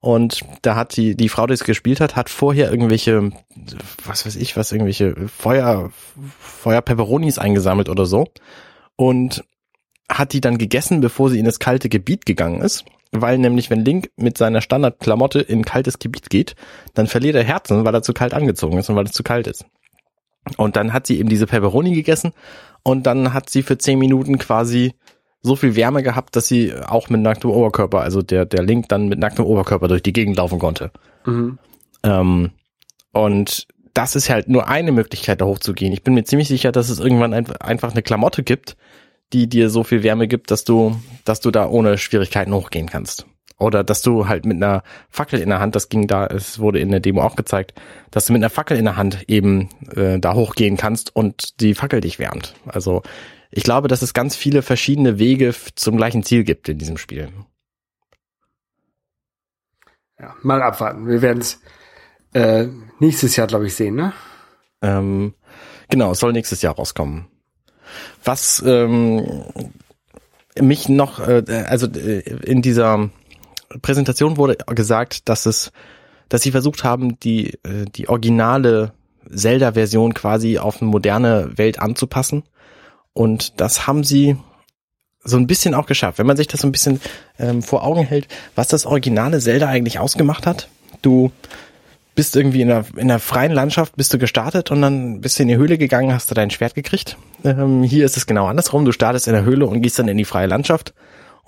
[0.00, 3.32] und da hat die, die Frau, die es gespielt hat, hat vorher irgendwelche,
[4.04, 5.90] was weiß ich, was, irgendwelche Feuer,
[6.40, 8.26] Feuer-Peperonis eingesammelt oder so
[8.96, 9.44] und
[10.10, 12.84] hat die dann gegessen, bevor sie in das kalte Gebiet gegangen ist.
[13.12, 16.54] Weil nämlich, wenn Link mit seiner Standardklamotte in kaltes Gebiet geht,
[16.94, 19.48] dann verliert er Herzen, weil er zu kalt angezogen ist und weil es zu kalt
[19.48, 19.66] ist.
[20.56, 22.32] Und dann hat sie eben diese Pepperoni gegessen
[22.82, 24.94] und dann hat sie für zehn Minuten quasi
[25.42, 29.08] so viel Wärme gehabt, dass sie auch mit nacktem Oberkörper, also der, der Link dann
[29.08, 30.90] mit nacktem Oberkörper durch die Gegend laufen konnte.
[31.24, 31.58] Mhm.
[32.02, 32.50] Ähm,
[33.12, 35.92] und das ist halt nur eine Möglichkeit, da hochzugehen.
[35.92, 38.76] Ich bin mir ziemlich sicher, dass es irgendwann ein, einfach eine Klamotte gibt,
[39.32, 43.26] die dir so viel Wärme gibt, dass du, dass du da ohne Schwierigkeiten hochgehen kannst.
[43.60, 46.80] Oder dass du halt mit einer Fackel in der Hand, das ging da, es wurde
[46.80, 47.74] in der Demo auch gezeigt,
[48.10, 51.74] dass du mit einer Fackel in der Hand eben äh, da hochgehen kannst und die
[51.74, 52.54] Fackel dich wärmt.
[52.66, 53.02] Also
[53.50, 57.28] ich glaube, dass es ganz viele verschiedene Wege zum gleichen Ziel gibt in diesem Spiel.
[60.18, 61.06] Ja, mal abwarten.
[61.06, 61.60] Wir werden es
[62.32, 62.66] äh,
[62.98, 64.14] nächstes Jahr, glaube ich, sehen, ne?
[64.80, 65.34] Ähm,
[65.90, 67.26] genau, es soll nächstes Jahr rauskommen.
[68.24, 69.44] Was ähm,
[70.58, 73.10] mich noch, äh, also äh, in dieser
[73.82, 75.72] Präsentation wurde gesagt, dass es,
[76.28, 78.92] dass sie versucht haben, die äh, die originale
[79.32, 82.42] Zelda-Version quasi auf eine moderne Welt anzupassen.
[83.12, 84.36] Und das haben sie
[85.22, 86.18] so ein bisschen auch geschafft.
[86.18, 87.00] Wenn man sich das so ein bisschen
[87.38, 90.68] ähm, vor Augen hält, was das originale Zelda eigentlich ausgemacht hat.
[91.02, 91.30] Du
[92.14, 95.42] bist irgendwie in einer, in einer freien Landschaft, bist du gestartet und dann bist du
[95.42, 97.16] in die Höhle gegangen, hast du dein Schwert gekriegt.
[97.44, 98.84] Ähm, hier ist es genau andersrum.
[98.84, 100.94] Du startest in der Höhle und gehst dann in die freie Landschaft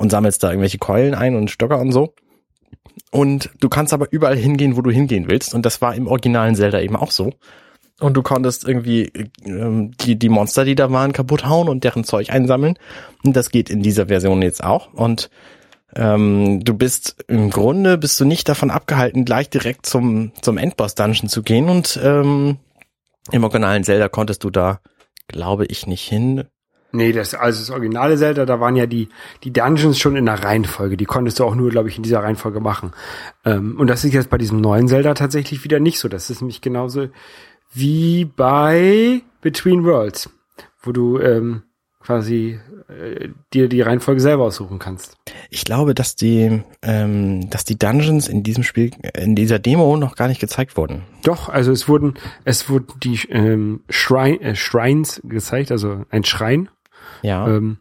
[0.02, 2.12] und sammelst da irgendwelche Keulen ein und Stocker und so.
[3.12, 5.54] Und du kannst aber überall hingehen, wo du hingehen willst.
[5.54, 7.32] Und das war im originalen Zelda eben auch so.
[8.00, 9.12] Und du konntest irgendwie
[9.44, 12.76] ähm, die, die Monster, die da waren, kaputt hauen und deren Zeug einsammeln.
[13.22, 14.92] Und das geht in dieser Version jetzt auch.
[14.92, 15.30] Und
[15.94, 21.28] ähm, du bist im Grunde bist du nicht davon abgehalten, gleich direkt zum, zum Endboss-Dungeon
[21.28, 21.68] zu gehen.
[21.68, 22.56] Und ähm,
[23.30, 24.80] im originalen Zelda konntest du da,
[25.28, 26.42] glaube ich, nicht hin.
[26.92, 29.08] Nee, das, also das originale Zelda, da waren ja die,
[29.44, 30.96] die Dungeons schon in der Reihenfolge.
[30.96, 32.92] Die konntest du auch nur, glaube ich, in dieser Reihenfolge machen.
[33.44, 36.08] Ähm, und das ist jetzt bei diesem neuen Zelda tatsächlich wieder nicht so.
[36.08, 37.08] Das ist nämlich genauso
[37.72, 40.28] wie bei Between Worlds,
[40.82, 41.62] wo du ähm,
[42.02, 45.16] quasi äh, dir die Reihenfolge selber aussuchen kannst.
[45.50, 50.16] Ich glaube, dass die, ähm, dass die Dungeons in diesem Spiel, in dieser Demo noch
[50.16, 51.02] gar nicht gezeigt wurden.
[51.22, 56.68] Doch, also es wurden, es wurden die ähm, Shrine, äh, Shrines gezeigt, also ein Schrein.
[57.22, 57.48] Ja.
[57.48, 57.78] Ähm,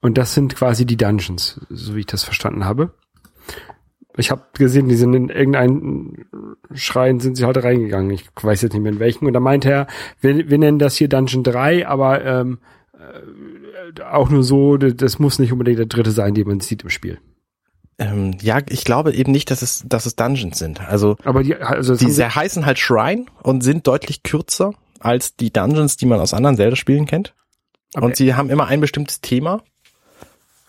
[0.00, 2.92] und das sind quasi die Dungeons, so wie ich das verstanden habe.
[4.16, 6.26] Ich habe gesehen, die sind in irgendeinen
[6.74, 8.10] Schrein sind sie heute reingegangen.
[8.10, 9.26] Ich weiß jetzt nicht mehr in welchen.
[9.26, 9.86] Und da meinte er,
[10.20, 12.58] wir, wir nennen das hier Dungeon 3, aber ähm,
[12.94, 16.90] äh, auch nur so, das muss nicht unbedingt der dritte sein, den man sieht im
[16.90, 17.18] Spiel.
[17.98, 20.80] Ähm, ja, ich glaube eben nicht, dass es, dass es Dungeons sind.
[20.80, 25.52] Also, aber die, also die sehr heißen halt Shrine und sind deutlich kürzer als die
[25.52, 27.34] Dungeons, die man aus anderen Zelda-Spielen kennt.
[27.94, 29.62] Aber und sie haben immer ein bestimmtes Thema.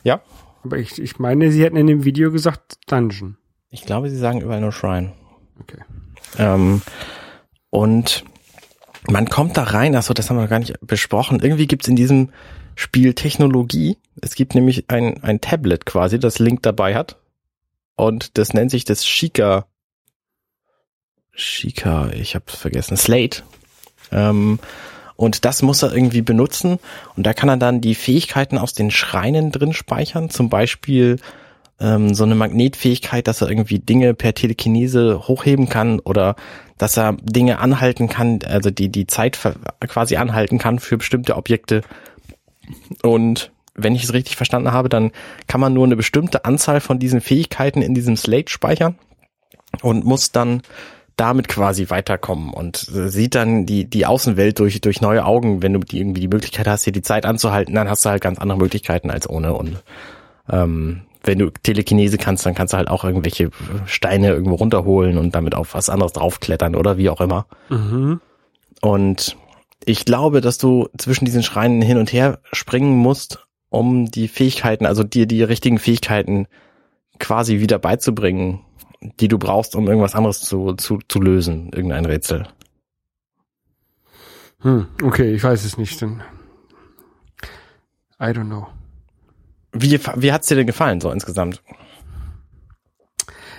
[0.03, 0.21] Ja?
[0.63, 3.37] Aber ich, ich meine, sie hätten in dem Video gesagt Dungeon.
[3.69, 5.13] Ich glaube, sie sagen überall nur Shrine.
[5.59, 5.79] Okay.
[6.37, 6.81] Ähm,
[7.69, 8.23] und
[9.07, 11.39] man kommt da rein, achso, das haben wir gar nicht besprochen.
[11.39, 12.29] Irgendwie gibt's in diesem
[12.75, 13.97] Spiel Technologie.
[14.21, 17.17] Es gibt nämlich ein, ein Tablet quasi, das Link dabei hat.
[17.95, 19.65] Und das nennt sich das Shika.
[21.31, 22.97] Shika, ich hab's vergessen.
[22.97, 23.43] Slate.
[24.11, 24.59] Ähm,
[25.23, 26.79] und das muss er irgendwie benutzen.
[27.15, 30.29] Und da kann er dann die Fähigkeiten aus den Schreinen drin speichern.
[30.29, 31.17] Zum Beispiel
[31.79, 36.35] ähm, so eine Magnetfähigkeit, dass er irgendwie Dinge per Telekinese hochheben kann oder
[36.77, 39.39] dass er Dinge anhalten kann, also die die Zeit
[39.87, 41.83] quasi anhalten kann für bestimmte Objekte.
[43.01, 45.11] Und wenn ich es richtig verstanden habe, dann
[45.47, 48.95] kann man nur eine bestimmte Anzahl von diesen Fähigkeiten in diesem Slate speichern
[49.81, 50.61] und muss dann
[51.15, 55.61] damit quasi weiterkommen und sieht dann die, die Außenwelt durch, durch neue Augen.
[55.61, 58.21] Wenn du die, irgendwie die Möglichkeit hast, hier die Zeit anzuhalten, dann hast du halt
[58.21, 59.53] ganz andere Möglichkeiten als ohne.
[59.53, 59.83] Und
[60.49, 63.49] ähm, wenn du Telekinese kannst, dann kannst du halt auch irgendwelche
[63.85, 67.45] Steine irgendwo runterholen und damit auf was anderes draufklettern oder wie auch immer.
[67.69, 68.19] Mhm.
[68.81, 69.37] Und
[69.85, 74.85] ich glaube, dass du zwischen diesen Schreinen hin und her springen musst, um die Fähigkeiten,
[74.85, 76.47] also dir die richtigen Fähigkeiten
[77.19, 78.61] quasi wieder beizubringen,
[79.19, 82.47] die du brauchst, um irgendwas anderes zu, zu, zu lösen, irgendein Rätsel.
[84.59, 85.99] Hm, okay, ich weiß es nicht.
[86.01, 86.21] Denn
[88.19, 88.67] I don't know.
[89.73, 91.61] Wie, wie hat's dir denn gefallen, so insgesamt?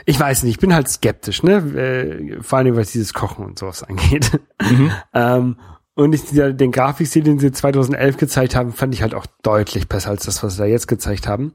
[0.06, 1.56] Ich weiß nicht, ich bin halt skeptisch, ne?
[1.56, 4.38] Äh, vor allem, was dieses Kochen und sowas angeht.
[4.60, 4.92] Mhm.
[5.14, 5.56] ähm,
[5.94, 10.10] und ich, den Grafikstil, den sie 2011 gezeigt haben, fand ich halt auch deutlich besser
[10.10, 11.54] als das, was sie da jetzt gezeigt haben.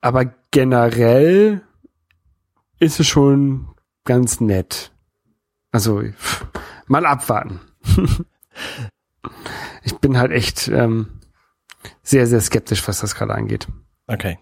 [0.00, 1.62] Aber generell
[2.78, 3.68] ist es schon
[4.04, 4.92] ganz nett.
[5.72, 6.46] Also pff,
[6.86, 7.60] mal abwarten.
[9.82, 11.20] ich bin halt echt ähm,
[12.02, 13.68] sehr, sehr skeptisch, was das gerade angeht.
[14.06, 14.38] Okay.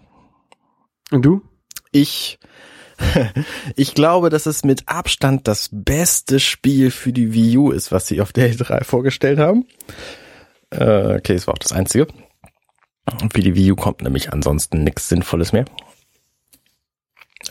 [1.10, 1.42] Und du?
[1.90, 2.38] Ich,
[3.76, 8.06] ich glaube, dass es mit Abstand das beste Spiel für die Wii U ist, was
[8.06, 9.66] sie auf der E3 vorgestellt haben.
[10.70, 12.06] Äh, okay, es war auch das einzige.
[13.32, 15.66] Für die Wii U kommt nämlich ansonsten nichts Sinnvolles mehr.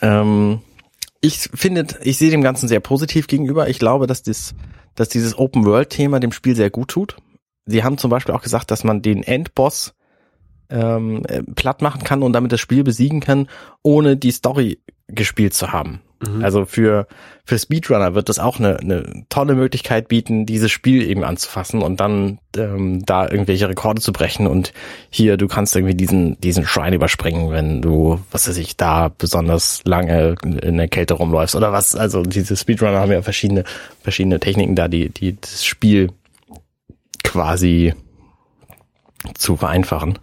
[0.02, 0.62] Ähm,
[1.24, 3.70] ich finde, ich sehe dem Ganzen sehr positiv gegenüber.
[3.70, 4.54] Ich glaube, dass, das,
[4.94, 7.16] dass dieses Open-World-Thema dem Spiel sehr gut tut.
[7.66, 9.94] Sie haben zum Beispiel auch gesagt, dass man den Endboss
[10.70, 13.48] ähm, äh, platt machen kann und damit das Spiel besiegen kann,
[13.84, 16.02] ohne die Story gespielt zu haben.
[16.28, 16.44] Mhm.
[16.44, 17.08] Also für,
[17.46, 22.00] für Speedrunner wird das auch eine, eine tolle Möglichkeit bieten, dieses Spiel eben anzufassen und
[22.00, 24.48] dann ähm, da irgendwelche Rekorde zu brechen.
[24.48, 24.74] Und
[25.10, 29.82] hier, du kannst irgendwie diesen, diesen Schrein überspringen, wenn du, was weiß ich, da besonders
[29.86, 31.96] lange in der Kälte rumläufst oder was.
[31.96, 33.64] Also diese Speedrunner haben ja verschiedene,
[34.02, 36.12] verschiedene Techniken da, die, die das Spiel
[37.24, 37.94] quasi
[39.36, 40.20] zu vereinfachen.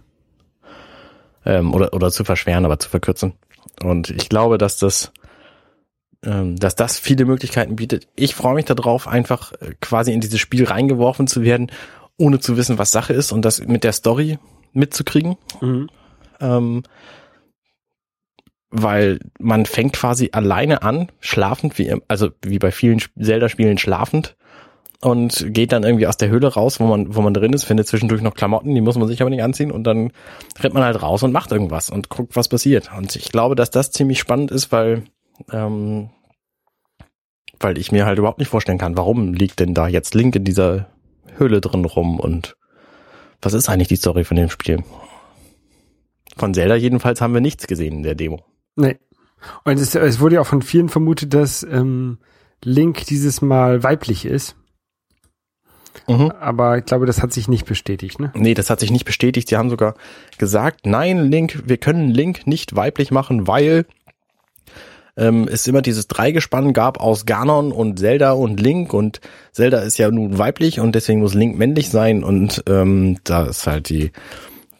[1.43, 3.33] Ähm, oder, oder zu verschweren, aber zu verkürzen.
[3.83, 5.11] Und ich glaube, dass das
[6.55, 8.07] dass das viele Möglichkeiten bietet.
[8.15, 11.71] Ich freue mich darauf, einfach äh, quasi in dieses Spiel reingeworfen zu werden,
[12.17, 14.37] ohne zu wissen, was Sache ist und das mit der Story
[14.73, 15.37] mitzukriegen.
[15.61, 15.89] Mhm.
[16.39, 16.83] Ähm,
[18.71, 24.35] weil man fängt quasi alleine an, schlafend, wie, also wie bei vielen Zelda-Spielen schlafend
[25.01, 27.87] und geht dann irgendwie aus der Höhle raus, wo man, wo man drin ist, findet
[27.87, 30.11] zwischendurch noch Klamotten, die muss man sich aber nicht anziehen und dann
[30.59, 32.91] rennt man halt raus und macht irgendwas und guckt, was passiert.
[32.95, 35.03] Und ich glaube, dass das ziemlich spannend ist, weil,
[35.51, 36.09] ähm,
[37.59, 40.43] weil ich mir halt überhaupt nicht vorstellen kann, warum liegt denn da jetzt Link in
[40.43, 40.87] dieser
[41.37, 42.55] Höhle drin rum und
[43.41, 44.83] was ist eigentlich die Story von dem Spiel?
[46.37, 48.43] Von Zelda jedenfalls haben wir nichts gesehen in der Demo.
[48.75, 48.97] Nee.
[49.63, 52.19] Und es, es wurde ja auch von vielen vermutet, dass ähm,
[52.63, 54.55] Link dieses Mal weiblich ist.
[56.07, 56.31] Mhm.
[56.39, 58.31] Aber ich glaube, das hat sich nicht bestätigt, ne?
[58.35, 59.49] Nee, das hat sich nicht bestätigt.
[59.49, 59.95] Sie haben sogar
[60.37, 63.85] gesagt, nein, Link, wir können Link nicht weiblich machen, weil
[65.17, 69.21] ähm, es immer dieses Dreigespann gab aus Ganon und Zelda und Link und
[69.51, 73.67] Zelda ist ja nun weiblich und deswegen muss Link männlich sein und ähm, da ist
[73.67, 74.11] halt die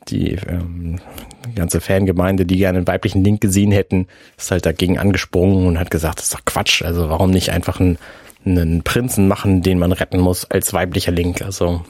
[0.07, 0.99] die ähm,
[1.55, 5.91] ganze Fangemeinde, die gerne einen weiblichen Link gesehen hätten, ist halt dagegen angesprungen und hat
[5.91, 6.81] gesagt, das ist doch Quatsch.
[6.81, 7.97] Also warum nicht einfach einen,
[8.45, 11.41] einen Prinzen machen, den man retten muss als weiblicher Link?
[11.41, 11.81] Also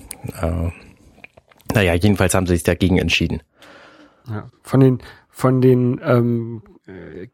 [0.42, 0.70] äh,
[1.74, 3.42] naja, jedenfalls haben sie sich dagegen entschieden.
[4.30, 4.48] Ja.
[4.62, 5.00] Von den
[5.30, 7.28] von den ähm, äh,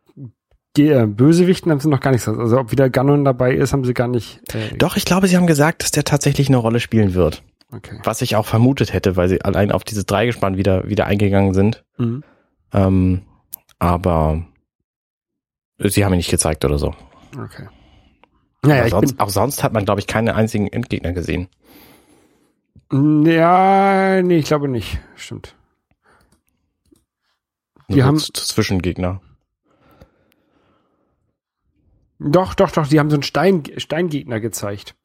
[1.07, 2.41] Bösewichten haben sie noch gar nichts gesagt.
[2.41, 4.39] Also ob wieder Ganon dabei ist, haben sie gar nicht.
[4.53, 7.43] Äh, Doch, ich glaube, sie haben gesagt, dass der tatsächlich eine Rolle spielen wird.
[7.71, 7.99] Okay.
[8.03, 11.83] Was ich auch vermutet hätte, weil sie allein auf dieses Dreigespann wieder, wieder eingegangen sind.
[11.97, 12.23] Mhm.
[12.73, 13.21] Ähm,
[13.79, 14.45] aber
[15.79, 16.93] sie haben ihn nicht gezeigt oder so.
[17.37, 17.67] Okay.
[18.63, 21.47] Naja, Aber ich sonst, auch sonst hat man, glaube ich, keine einzigen Endgegner gesehen.
[22.91, 24.99] ja, nee, ich glaube nicht.
[25.15, 25.55] Stimmt.
[27.89, 29.21] Die Nur haben- Zwischengegner.
[32.19, 34.95] Doch, doch, doch, die haben so einen Stein, Steingegner gezeigt.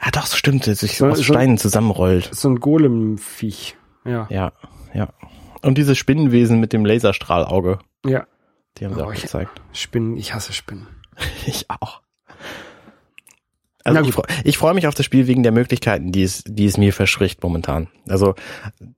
[0.00, 2.30] Ah, doch, stimmt, der sich So- aus so- Steinen zusammenrollt.
[2.34, 3.76] So ein Golem-Viech.
[4.04, 4.26] Ja.
[4.30, 4.52] Ja,
[4.94, 5.10] ja.
[5.62, 8.26] Und dieses Spinnenwesen mit dem Laserstrahlauge, Ja.
[8.78, 9.60] die haben sie Oh, auch ich- gezeigt.
[9.72, 10.86] Spinnen, ich hasse Spinnen.
[11.46, 12.00] Ich auch.
[13.82, 16.76] Also ich, ich freue mich auf das Spiel wegen der Möglichkeiten, die es, die es
[16.76, 17.88] mir verspricht momentan.
[18.08, 18.34] Also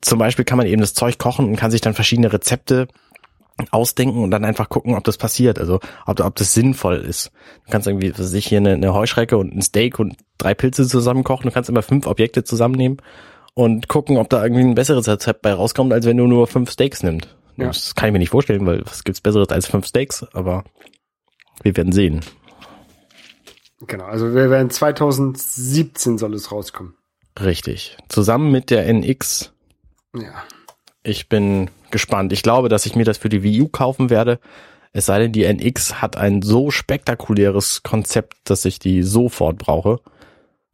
[0.00, 2.88] zum Beispiel kann man eben das Zeug kochen und kann sich dann verschiedene Rezepte
[3.70, 7.30] ausdenken und dann einfach gucken, ob das passiert, also ob, ob das sinnvoll ist.
[7.66, 10.54] Du kannst irgendwie, was weiß ich, hier eine, eine Heuschrecke und ein Steak und drei
[10.54, 11.48] Pilze zusammen kochen.
[11.48, 12.98] Du kannst immer fünf Objekte zusammennehmen
[13.54, 16.70] und gucken, ob da irgendwie ein besseres Rezept bei rauskommt, als wenn du nur fünf
[16.70, 17.28] Steaks nimmst.
[17.56, 17.66] Ja.
[17.66, 20.64] Das kann ich mir nicht vorstellen, weil was gibt's besseres als fünf Steaks, aber
[21.62, 22.20] wir werden sehen.
[23.86, 26.94] Genau, also wir werden 2017 soll es rauskommen.
[27.40, 27.96] Richtig.
[28.08, 29.52] Zusammen mit der NX.
[30.14, 30.44] Ja.
[31.02, 32.32] Ich bin gespannt.
[32.32, 34.38] Ich glaube, dass ich mir das für die Wii U kaufen werde.
[34.92, 40.00] Es sei denn, die NX hat ein so spektakuläres Konzept, dass ich die sofort brauche.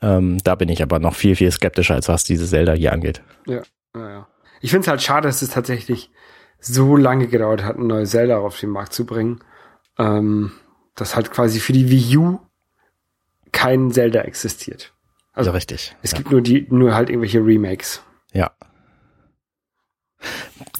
[0.02, 3.22] Ähm, da bin ich aber noch viel, viel skeptischer, als was diese Zelda hier angeht.
[3.46, 3.62] Ja,
[3.94, 4.28] ja, ja.
[4.60, 6.10] Ich finde es halt schade, dass es tatsächlich
[6.60, 9.40] so lange gedauert hat, ein neues Zelda auf den Markt zu bringen.
[9.98, 10.52] Ähm,
[10.94, 12.38] dass halt quasi für die Wii U
[13.52, 14.92] kein Zelda existiert.
[15.32, 15.96] Also Also richtig.
[16.02, 16.18] es ja.
[16.18, 18.02] gibt nur die, nur halt irgendwelche Remakes.
[18.32, 18.50] ja.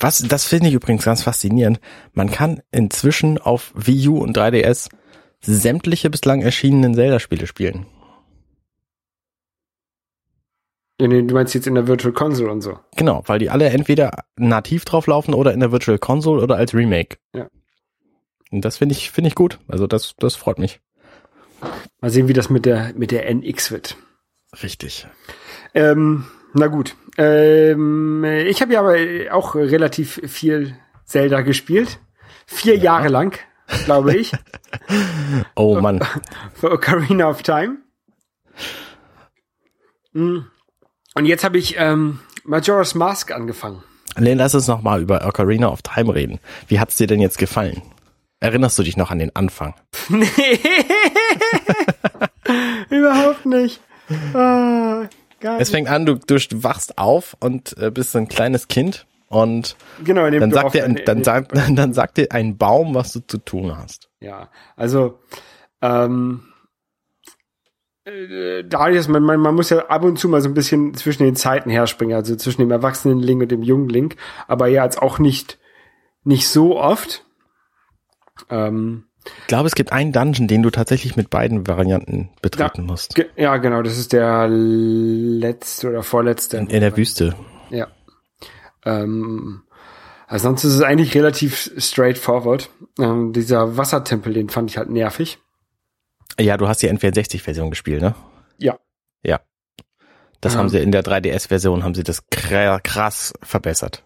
[0.01, 1.81] Was, das finde ich übrigens ganz faszinierend.
[2.13, 4.89] Man kann inzwischen auf Wii U und 3DS
[5.41, 7.87] sämtliche bislang erschienenen Zelda-Spiele spielen.
[11.01, 12.79] Ja, nee, Du meinst jetzt in der Virtual Console und so.
[12.97, 17.19] Genau, weil die alle entweder nativ drauflaufen oder in der Virtual Console oder als Remake.
[17.35, 17.49] Ja.
[18.51, 19.61] Und das finde ich, finde ich gut.
[19.69, 20.81] Also das, das freut mich.
[22.01, 23.97] Mal sehen, wie das mit der, mit der NX wird.
[24.63, 25.07] Richtig.
[25.75, 26.25] Ähm,
[26.59, 26.97] na gut.
[27.17, 28.97] Ähm, ich habe ja aber
[29.35, 31.99] auch relativ viel Zelda gespielt.
[32.47, 33.39] Vier Jahre lang,
[33.85, 34.33] glaube ich.
[35.57, 36.01] Oh Mann.
[36.55, 37.79] für Ocarina of Time.
[40.13, 40.39] Mm.
[41.15, 43.83] Und jetzt habe ich ähm, Majora's Mask angefangen.
[44.17, 46.39] Lass uns noch mal über Ocarina of Time reden.
[46.67, 47.83] Wie hat's dir denn jetzt gefallen?
[48.41, 49.75] Erinnerst du dich noch an den Anfang?
[50.09, 50.61] Nee.
[52.89, 53.81] Überhaupt nicht.
[54.33, 55.07] Ah,
[55.41, 59.77] gar Es fängt an, du, du wachst auf und äh, bist ein kleines Kind und
[60.05, 63.77] Genau, dann sagt, dir, dann, sagt, dann sagt dir ein Baum, was du zu tun
[63.77, 64.09] hast.
[64.21, 65.19] Ja, also
[65.83, 66.45] ähm,
[68.05, 71.25] äh, Darius, man, man, man muss ja ab und zu mal so ein bisschen zwischen
[71.25, 75.01] den Zeiten herspringen, also zwischen dem erwachsenen Link und dem jungen Link, aber ja jetzt
[75.01, 75.59] auch nicht
[76.25, 77.25] nicht so oft.
[78.51, 79.08] Ähm,
[79.41, 83.15] Ich glaube, es gibt einen Dungeon, den du tatsächlich mit beiden Varianten betreten musst.
[83.15, 86.59] ge ja, genau, das ist der letzte oder vorletzte.
[86.59, 87.35] In der Wüste.
[87.71, 87.89] Ja.
[88.85, 89.63] Ähm,
[90.27, 92.69] also sonst ist es eigentlich relativ straightforward.
[92.99, 95.39] Ähm, dieser Wassertempel, den fand ich halt nervig.
[96.39, 98.15] Ja, du hast die N64-Version gespielt, ne?
[98.59, 98.79] Ja.
[99.23, 99.41] Ja.
[100.41, 100.61] Das Ja.
[100.61, 104.05] haben sie in der 3DS-Version, haben sie das kra- krass verbessert.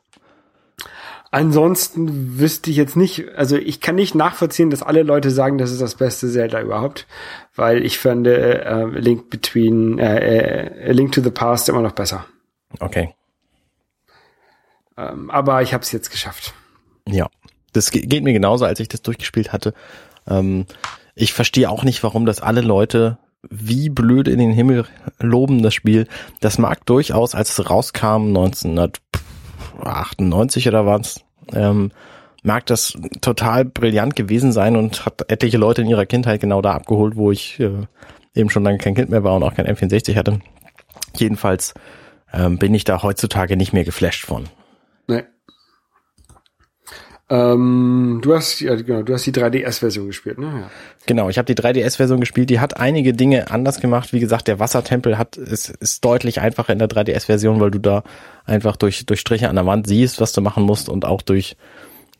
[1.34, 5.70] Ansonsten wüsste ich jetzt nicht, also ich kann nicht nachvollziehen, dass alle Leute sagen, das
[5.72, 7.06] ist das beste Zelda überhaupt,
[7.56, 12.26] weil ich fand äh, Link Between, äh, äh, Link to the Past immer noch besser.
[12.80, 13.14] Okay.
[14.98, 16.52] Ähm, aber ich habe es jetzt geschafft.
[17.08, 17.28] Ja.
[17.72, 19.72] Das ge- geht mir genauso, als ich das durchgespielt hatte.
[20.28, 20.66] Ähm,
[21.14, 23.16] ich verstehe auch nicht, warum das alle Leute
[23.48, 24.84] wie blöd in den Himmel
[25.18, 26.06] loben, das Spiel.
[26.40, 28.32] Das mag durchaus, als es rauskam,
[29.82, 31.90] 1998 oder was, ähm,
[32.42, 36.72] mag das total brillant gewesen sein und hat etliche Leute in ihrer Kindheit genau da
[36.72, 37.86] abgeholt, wo ich äh,
[38.34, 40.40] eben schon lange kein Kind mehr war und auch kein M64 hatte.
[41.16, 41.74] Jedenfalls
[42.32, 44.48] ähm, bin ich da heutzutage nicht mehr geflasht von.
[45.06, 45.22] Nee.
[47.32, 50.46] Ähm, du hast, ja, genau, du hast die 3DS-Version gespielt, ne?
[50.46, 50.70] Ja.
[51.06, 54.12] Genau, ich habe die 3DS-Version gespielt, die hat einige Dinge anders gemacht.
[54.12, 58.04] Wie gesagt, der Wassertempel hat ist, ist deutlich einfacher in der 3DS-Version, weil du da
[58.44, 61.56] einfach durch, durch Striche an der Wand siehst, was du machen musst und auch durch,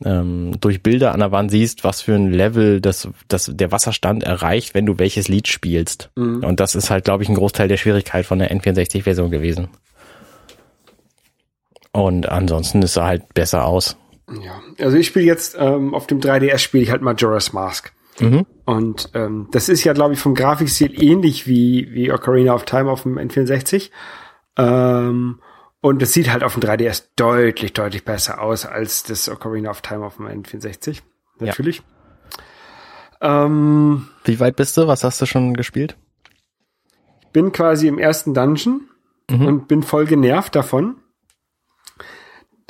[0.03, 4.23] ähm, durch Bilder an der Wand siehst, was für ein Level das, das der Wasserstand
[4.23, 6.09] erreicht, wenn du welches Lied spielst.
[6.15, 9.67] Und das ist halt, glaube ich, ein Großteil der Schwierigkeit von der N64-Version gewesen.
[11.91, 13.95] Und ansonsten ist er halt besser aus.
[14.29, 17.91] Ja, also ich spiele jetzt ähm, auf dem 3DS spiele ich halt Majora's Mask.
[18.19, 18.45] Mhm.
[18.65, 22.89] Und ähm, das ist ja, glaube ich, vom Grafikstil ähnlich wie, wie Ocarina of Time
[22.89, 23.89] auf dem N64.
[24.57, 25.39] Ähm,
[25.81, 29.81] und es sieht halt auf dem 3DS deutlich, deutlich besser aus als das Ocarina of
[29.81, 31.01] Time auf dem N64.
[31.39, 31.81] Natürlich.
[33.21, 34.87] Ähm, Wie weit bist du?
[34.87, 35.97] Was hast du schon gespielt?
[37.31, 38.81] bin quasi im ersten Dungeon
[39.31, 39.45] Mhm.
[39.47, 40.97] und bin voll genervt davon.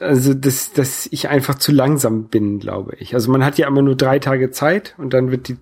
[0.04, 3.14] Also, dass, dass ich einfach zu langsam bin, glaube ich.
[3.14, 5.58] Also man hat ja immer nur drei Tage Zeit und dann wird die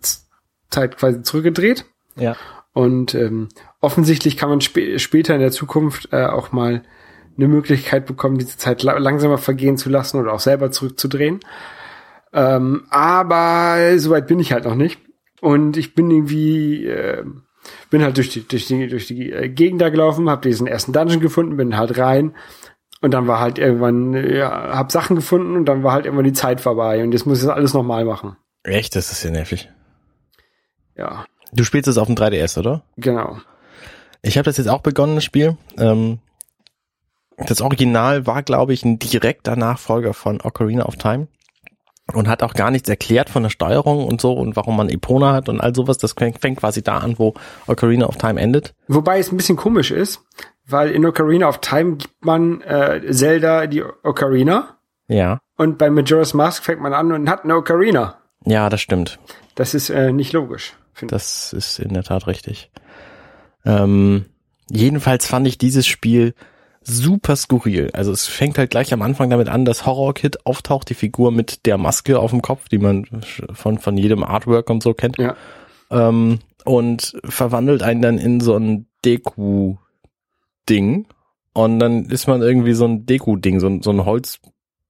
[0.69, 1.85] Zeit quasi zurückgedreht.
[2.15, 2.35] Ja.
[2.73, 3.49] Und ähm,
[3.79, 6.83] offensichtlich kann man sp später in der Zukunft äh, auch mal
[7.37, 11.39] eine Möglichkeit bekommen, diese Zeit la langsamer vergehen zu lassen oder auch selber zurückzudrehen.
[12.33, 14.99] Ähm, aber soweit bin ich halt noch nicht.
[15.41, 17.23] Und ich bin irgendwie, äh,
[17.89, 20.93] bin halt durch die, durch die, durch die äh, Gegend da gelaufen, habe diesen ersten
[20.93, 22.35] Dungeon gefunden, bin halt rein.
[23.01, 26.33] Und dann war halt irgendwann, ja, hab Sachen gefunden und dann war halt irgendwann die
[26.33, 27.03] Zeit vorbei.
[27.03, 28.37] Und jetzt muss ich das alles nochmal machen.
[28.63, 28.95] Echt?
[28.95, 29.69] Das ist ja nervig.
[30.95, 32.83] Ja, Du spielst es auf dem 3DS, oder?
[32.97, 33.37] genau.
[34.21, 35.57] Ich habe das jetzt auch begonnen, das Spiel.
[35.77, 36.19] Ähm,
[37.37, 41.27] das Original war, glaube ich, ein direkter Nachfolger von Ocarina of Time
[42.13, 45.33] und hat auch gar nichts erklärt von der Steuerung und so und warum man Epona
[45.33, 45.97] hat und all sowas.
[45.97, 47.33] Das fängt fängt quasi da an, wo
[47.67, 48.75] Ocarina of Time endet.
[48.87, 50.21] Wobei es ein bisschen komisch ist,
[50.67, 55.39] weil in Ocarina of Time gibt man äh, Zelda die Ocarina Ja.
[55.57, 58.17] und bei Majora's Mask fängt man an und hat eine Ocarina.
[58.45, 59.19] Ja, das stimmt.
[59.55, 60.73] Das ist äh, nicht logisch.
[60.93, 61.19] finde ich.
[61.21, 62.71] Das ist in der Tat richtig.
[63.65, 64.25] Ähm,
[64.69, 66.33] jedenfalls fand ich dieses Spiel
[66.83, 67.91] super skurril.
[67.93, 71.31] Also es fängt halt gleich am Anfang damit an, dass Horror Kid auftaucht, die Figur
[71.31, 73.05] mit der Maske auf dem Kopf, die man
[73.53, 75.17] von, von jedem Artwork und so kennt.
[75.19, 75.35] Ja.
[75.91, 78.87] Ähm, und verwandelt einen dann in so ein
[80.71, 81.05] Deku-Ding.
[81.53, 84.39] Und dann ist man irgendwie so ein Deku-Ding, so, ein- so ein Holz,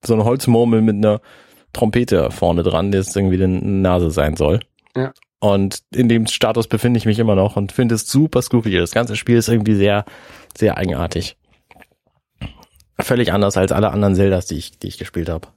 [0.05, 1.21] so eine Holzmurmel mit einer
[1.73, 4.59] Trompete vorne dran, der jetzt irgendwie eine Nase sein soll.
[4.95, 5.13] Ja.
[5.39, 8.79] Und in dem Status befinde ich mich immer noch und finde es super skurril.
[8.79, 10.05] Das ganze Spiel ist irgendwie sehr,
[10.55, 11.36] sehr eigenartig.
[12.99, 15.47] Völlig anders als alle anderen Zeldas, die ich, die ich gespielt habe.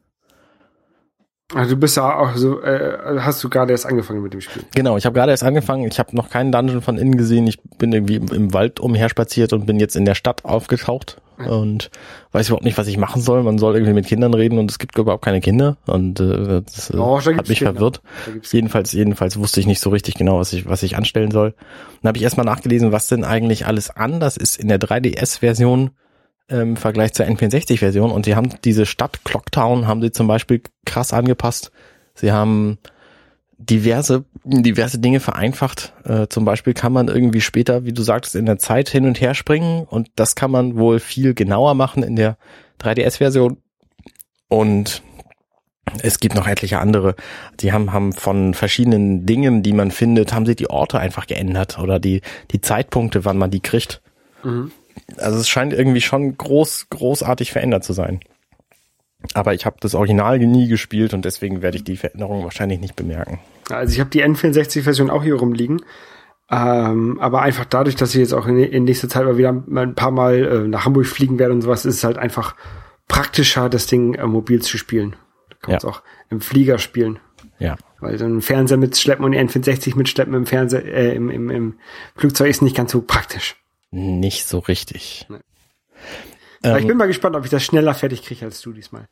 [1.52, 4.62] Also du bist ja auch so, äh, hast du gerade erst angefangen mit dem Spiel.
[4.74, 5.86] Genau, ich habe gerade erst angefangen.
[5.86, 7.46] Ich habe noch keinen Dungeon von innen gesehen.
[7.46, 11.90] Ich bin irgendwie im, im Wald umherspaziert und bin jetzt in der Stadt aufgetaucht und
[12.32, 13.42] weiß überhaupt nicht, was ich machen soll.
[13.42, 16.90] Man soll irgendwie mit Kindern reden und es gibt überhaupt keine Kinder und äh, das
[16.90, 17.72] äh, Oh, da hat mich Kinder.
[17.74, 18.00] verwirrt.
[18.50, 21.54] Jedenfalls, jedenfalls wusste ich nicht so richtig genau, was ich, was ich anstellen soll.
[22.02, 25.90] Dann habe ich erstmal nachgelesen, was denn eigentlich alles anders ist in der 3DS-Version
[26.48, 31.12] im Vergleich zur N64-Version und sie haben diese Stadt Clocktown haben sie zum Beispiel krass
[31.12, 31.72] angepasst.
[32.14, 32.78] Sie haben
[33.56, 35.94] diverse, diverse Dinge vereinfacht.
[36.04, 39.20] Äh, zum Beispiel kann man irgendwie später, wie du sagtest, in der Zeit hin und
[39.20, 42.36] her springen und das kann man wohl viel genauer machen in der
[42.80, 43.58] 3DS-Version.
[44.48, 45.02] Und
[46.02, 47.14] es gibt noch etliche andere.
[47.60, 51.78] Die haben, haben von verschiedenen Dingen, die man findet, haben sie die Orte einfach geändert
[51.78, 52.20] oder die,
[52.50, 54.02] die Zeitpunkte, wann man die kriegt.
[54.42, 54.72] Mhm.
[55.16, 58.20] Also es scheint irgendwie schon groß, großartig verändert zu sein.
[59.32, 62.94] Aber ich habe das Original nie gespielt und deswegen werde ich die Veränderung wahrscheinlich nicht
[62.94, 63.40] bemerken.
[63.70, 65.82] Also ich habe die N64-Version auch hier rumliegen.
[66.50, 69.94] Ähm, aber einfach dadurch, dass ich jetzt auch in, in nächster Zeit mal wieder ein
[69.94, 72.54] paar Mal äh, nach Hamburg fliegen werde und sowas, ist es halt einfach
[73.08, 75.16] praktischer, das Ding äh, mobil zu spielen.
[75.48, 77.18] Da kann man es auch im Flieger spielen.
[77.58, 77.76] Ja.
[78.00, 81.78] Weil so ein Fernseher mitschleppen und die N64 mitschleppen im Fernseher, äh, im, im, im
[82.14, 83.56] Flugzeug ist nicht ganz so praktisch.
[83.94, 85.24] Nicht so richtig.
[85.28, 85.36] Nee.
[86.64, 89.06] Ähm, ich bin mal gespannt, ob ich das schneller fertig kriege als du diesmal.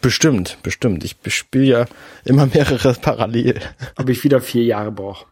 [0.00, 1.04] Bestimmt, bestimmt.
[1.04, 1.84] Ich spiele ja
[2.24, 3.60] immer mehrere parallel.
[3.96, 5.26] Ob ich wieder vier Jahre brauche.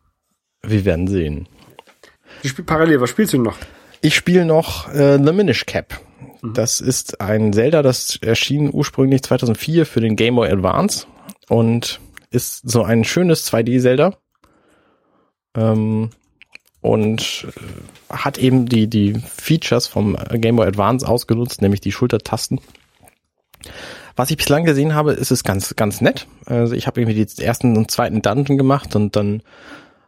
[0.63, 1.49] Wir werden sehen.
[2.43, 3.57] Du spielst parallel, was spielst du noch?
[4.03, 5.99] Ich spiele noch äh, The Minish Cap.
[6.43, 6.53] Mhm.
[6.53, 11.07] Das ist ein Zelda, das erschien ursprünglich 2004 für den Game Boy Advance
[11.49, 11.99] und
[12.31, 14.19] ist so ein schönes 2D-Zelda.
[15.57, 16.11] Ähm,
[16.81, 22.61] und äh, hat eben die, die Features vom Game Boy Advance ausgenutzt, nämlich die Schultertasten.
[24.17, 26.27] Was ich bislang gesehen habe, ist es ganz, ganz nett.
[26.47, 29.43] Also ich habe irgendwie die ersten und zweiten Dungeon gemacht und dann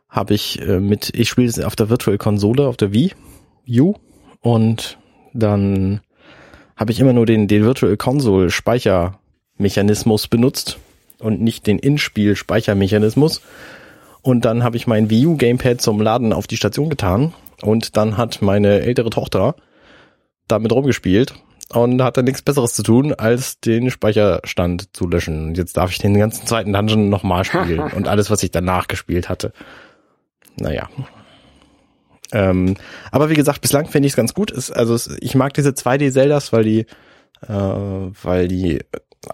[0.09, 3.12] habe ich äh, mit, ich spiele es auf der Virtual Konsole, auf der Wii
[3.81, 3.95] U
[4.41, 4.99] und
[5.33, 6.01] dann
[6.77, 10.79] habe ich immer nur den, den Virtual Console Speichermechanismus benutzt
[11.18, 13.41] und nicht den In-Spiel Speichermechanismus.
[14.23, 17.97] Und dann habe ich mein Wii U Gamepad zum Laden auf die Station getan und
[17.97, 19.57] dann hat meine ältere Tochter
[20.47, 21.35] damit rumgespielt
[21.70, 25.49] und hatte nichts Besseres zu tun, als den Speicherstand zu löschen.
[25.49, 28.89] Und jetzt darf ich den ganzen zweiten Dungeon nochmal spielen und alles, was ich danach
[28.89, 29.53] gespielt hatte.
[30.57, 30.89] Naja.
[32.33, 32.77] Ähm,
[33.11, 34.51] aber wie gesagt, bislang finde ich es ganz gut.
[34.51, 36.81] Ist, also es, ich mag diese 2D-Zeldas, weil die,
[37.47, 37.53] äh,
[38.23, 38.81] weil die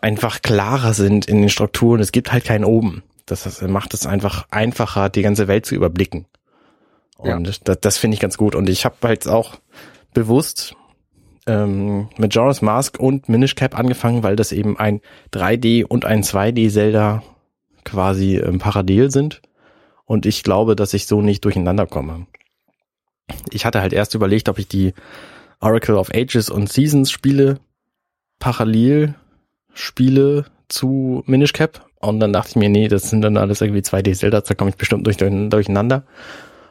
[0.01, 2.01] einfach klarer sind in den Strukturen.
[2.01, 3.03] Es gibt halt keinen oben.
[3.31, 6.27] Das, das macht es einfach einfacher, die ganze Welt zu überblicken.
[7.17, 7.53] Und ja.
[7.65, 8.55] das, das finde ich ganz gut.
[8.55, 9.57] Und ich habe halt auch
[10.15, 10.75] bewusst
[11.47, 15.01] ähm, mit Joris Mask und Minish Cap angefangen, weil das eben ein
[15.33, 17.23] 3D und ein 2D Zelda
[17.85, 19.43] quasi ähm, parallel sind.
[20.05, 22.27] Und ich glaube, dass ich so nicht durcheinander komme.
[23.51, 24.95] Ich hatte halt erst überlegt, ob ich die
[25.61, 27.59] Oracle of Ages und Seasons Spiele
[28.39, 29.15] parallel
[29.75, 31.88] spiele zu Minish Cap.
[32.01, 34.71] Und dann dachte ich mir, nee, das sind dann alles irgendwie 2D Zelda, da komme
[34.71, 36.05] ich bestimmt durch, durcheinander.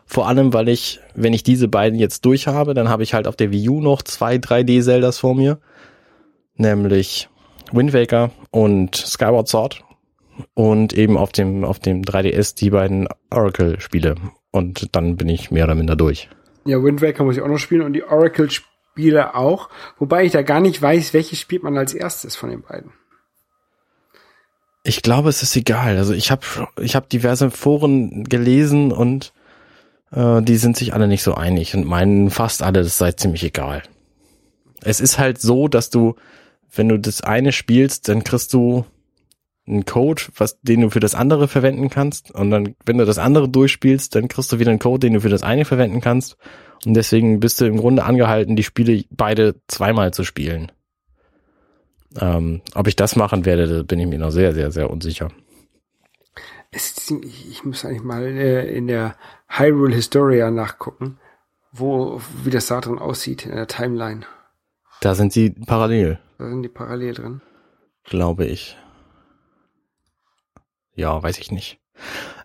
[0.06, 3.28] Vor allem, weil ich, wenn ich diese beiden jetzt durch habe, dann habe ich halt
[3.28, 5.60] auf der Wii U noch zwei 3D-Zeldas vor mir.
[6.56, 7.28] Nämlich
[7.74, 9.84] Wind Waker und Skyward Sword.
[10.54, 14.16] Und eben auf dem, auf dem 3DS die beiden Oracle-Spiele.
[14.52, 16.30] Und dann bin ich mehr oder minder durch.
[16.64, 19.70] Ja, Wind Waker muss ich auch noch spielen und die Oracle-Spiele auch.
[19.98, 22.92] Wobei ich da gar nicht weiß, welches spielt man als erstes von den beiden.
[24.88, 25.98] Ich glaube, es ist egal.
[25.98, 26.46] Also ich habe
[26.80, 29.34] ich hab diverse Foren gelesen und
[30.14, 33.44] äh, die sind sich alle nicht so einig und meinen fast alle, das sei ziemlich
[33.44, 33.84] egal.
[34.82, 36.16] Es ist halt so, dass du,
[36.74, 38.86] wenn du das eine spielst, dann kriegst du
[39.68, 42.32] einen Code, was, den du für das andere verwenden kannst.
[42.32, 45.20] Und dann, wenn du das andere durchspielst, dann kriegst du wieder einen Code, den du
[45.20, 46.38] für das eine verwenden kannst.
[46.86, 50.72] Und deswegen bist du im Grunde angehalten, die Spiele beide zweimal zu spielen.
[52.20, 55.30] Ähm, ob ich das machen werde, da bin ich mir noch sehr, sehr, sehr unsicher.
[56.72, 59.16] Es, ich muss eigentlich mal äh, in der
[59.48, 61.18] Hyrule Historia nachgucken,
[61.72, 64.26] wo, wie das da drin aussieht in der Timeline.
[65.02, 66.20] Da sind sie parallel.
[66.38, 67.42] Da sind die parallel drin.
[68.04, 68.78] Glaube ich.
[70.96, 71.80] Ja, weiß ich nicht.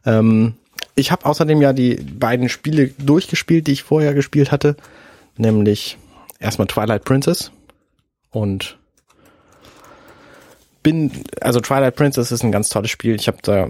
[0.04, 0.54] Ähm,
[0.94, 4.76] ich habe außerdem ja die beiden Spiele durchgespielt, die ich vorher gespielt hatte.
[5.36, 5.98] Nämlich
[6.38, 7.50] erstmal Twilight Princess
[8.30, 8.78] und
[10.82, 11.10] bin,
[11.40, 13.14] also Twilight Princess ist ein ganz tolles Spiel.
[13.14, 13.68] Ich habe da,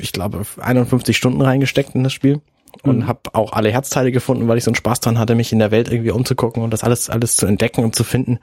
[0.00, 2.40] ich glaube, 51 Stunden reingesteckt in das Spiel
[2.82, 3.06] und mhm.
[3.06, 5.70] habe auch alle Herzteile gefunden, weil ich so einen Spaß dran hatte, mich in der
[5.70, 8.38] Welt irgendwie umzugucken und das alles alles zu entdecken und zu finden.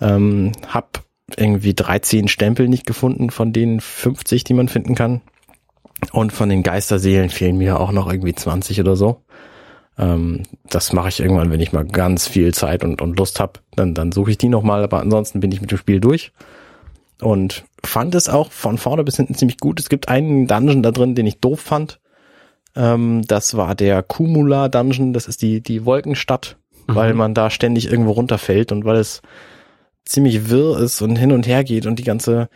[0.00, 1.04] Ähm, hab
[1.36, 5.20] irgendwie 13 Stempel nicht gefunden von den 50, die man finden kann.
[6.12, 9.22] Und von den Geisterseelen fehlen mir auch noch irgendwie 20 oder so.
[9.98, 13.60] Ähm, das mache ich irgendwann, wenn ich mal ganz viel Zeit und, und Lust habe.
[13.76, 16.32] Dann, dann suche ich die nochmal, aber ansonsten bin ich mit dem Spiel durch
[17.20, 19.80] und fand es auch von vorne bis hinten ziemlich gut.
[19.80, 22.00] Es gibt einen Dungeon da drin, den ich doof fand.
[22.76, 25.12] Ähm, das war der Kumula Dungeon.
[25.12, 26.56] Das ist die, die Wolkenstadt
[26.94, 29.22] weil man da ständig irgendwo runterfällt und weil es
[30.04, 32.48] ziemlich wirr ist und hin und her geht und die ganze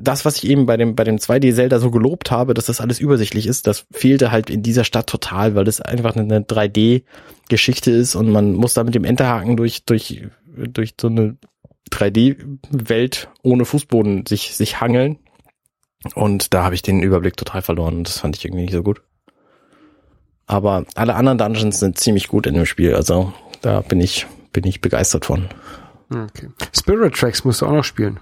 [0.00, 3.00] das, was ich eben bei dem, bei dem 2D-Zelda so gelobt habe, dass das alles
[3.00, 8.14] übersichtlich ist, das fehlte halt in dieser Stadt total, weil das einfach eine 3D-Geschichte ist
[8.14, 11.36] und man muss da mit dem Enterhaken durch, durch, durch so eine
[11.88, 15.18] 3D-Welt ohne Fußboden sich, sich hangeln.
[16.14, 19.02] Und da habe ich den Überblick total verloren das fand ich irgendwie nicht so gut.
[20.46, 24.64] Aber alle anderen Dungeons sind ziemlich gut in dem Spiel, also da bin ich, bin
[24.64, 25.48] ich begeistert von.
[26.10, 26.48] Okay.
[26.72, 28.18] Spirit Tracks musst du auch noch spielen.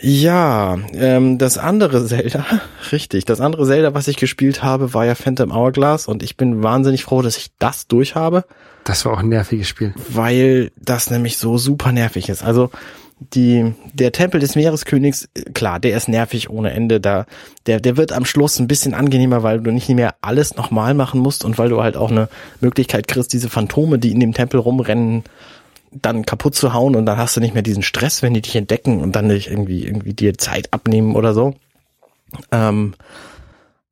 [0.00, 2.44] Ja, ähm, das andere Zelda,
[2.92, 6.62] richtig, das andere Zelda, was ich gespielt habe, war ja Phantom Hourglass und ich bin
[6.62, 8.44] wahnsinnig froh, dass ich das durch habe,
[8.84, 9.94] Das war auch ein nerviges Spiel.
[10.08, 12.44] weil das nämlich so super nervig ist.
[12.44, 12.70] Also
[13.34, 17.00] die, der Tempel des Meereskönigs, klar, der ist nervig ohne Ende.
[17.00, 17.26] Da,
[17.66, 21.18] der, der wird am Schluss ein bisschen angenehmer, weil du nicht mehr alles nochmal machen
[21.20, 22.28] musst und weil du halt auch eine
[22.60, 25.24] Möglichkeit kriegst, diese Phantome, die in dem Tempel rumrennen,
[25.92, 28.56] dann kaputt zu hauen und dann hast du nicht mehr diesen Stress, wenn die dich
[28.56, 31.54] entdecken und dann nicht irgendwie, irgendwie dir Zeit abnehmen oder so.
[32.52, 32.94] Ähm,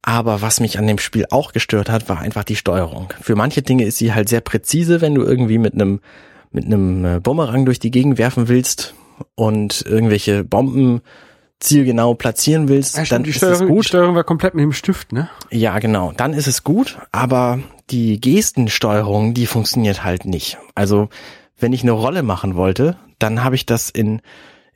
[0.03, 3.12] aber was mich an dem Spiel auch gestört hat, war einfach die Steuerung.
[3.20, 6.01] Für manche Dinge ist sie halt sehr präzise, wenn du irgendwie mit einem
[6.53, 8.94] mit einem äh, Bumerang durch die Gegend werfen willst
[9.34, 11.03] und irgendwelche Bomben
[11.59, 13.84] zielgenau platzieren willst, dann die, ist es Steuerung, die gut.
[13.86, 15.28] Steuerung war komplett mit dem Stift, ne?
[15.51, 16.12] Ja, genau.
[16.16, 20.59] Dann ist es gut, aber die Gestensteuerung, die funktioniert halt nicht.
[20.74, 21.09] Also,
[21.59, 24.20] wenn ich eine Rolle machen wollte, dann habe ich das in,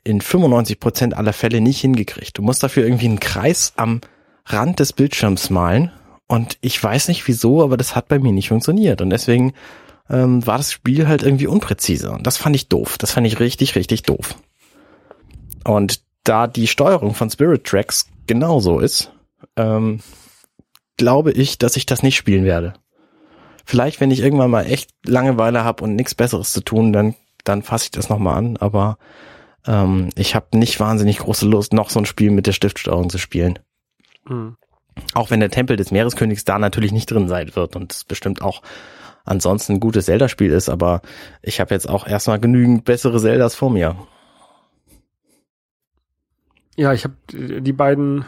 [0.03, 2.37] in 95 Prozent aller Fälle nicht hingekriegt.
[2.37, 4.01] Du musst dafür irgendwie einen Kreis am
[4.45, 5.91] Rand des Bildschirms malen
[6.27, 9.53] und ich weiß nicht wieso, aber das hat bei mir nicht funktioniert und deswegen
[10.09, 12.97] ähm, war das Spiel halt irgendwie unpräzise und das fand ich doof.
[12.97, 14.35] Das fand ich richtig, richtig doof.
[15.63, 19.11] Und da die Steuerung von Spirit Tracks genauso ist,
[19.55, 19.99] ähm,
[20.97, 22.73] glaube ich, dass ich das nicht spielen werde.
[23.65, 27.61] Vielleicht, wenn ich irgendwann mal echt Langeweile habe und nichts Besseres zu tun, dann, dann
[27.63, 28.57] fasse ich das nochmal an.
[28.57, 28.97] Aber
[29.65, 33.17] ähm, ich habe nicht wahnsinnig große Lust, noch so ein Spiel mit der Stiftsteuerung zu
[33.17, 33.59] spielen.
[34.27, 34.57] Mhm.
[35.13, 38.41] Auch wenn der Tempel des Meereskönigs da natürlich nicht drin sein wird und es bestimmt
[38.41, 38.61] auch
[39.23, 41.01] ansonsten ein gutes Zelda-Spiel ist, aber
[41.41, 43.95] ich habe jetzt auch erstmal genügend bessere Zeldas vor mir.
[46.75, 48.25] Ja, ich habe die beiden.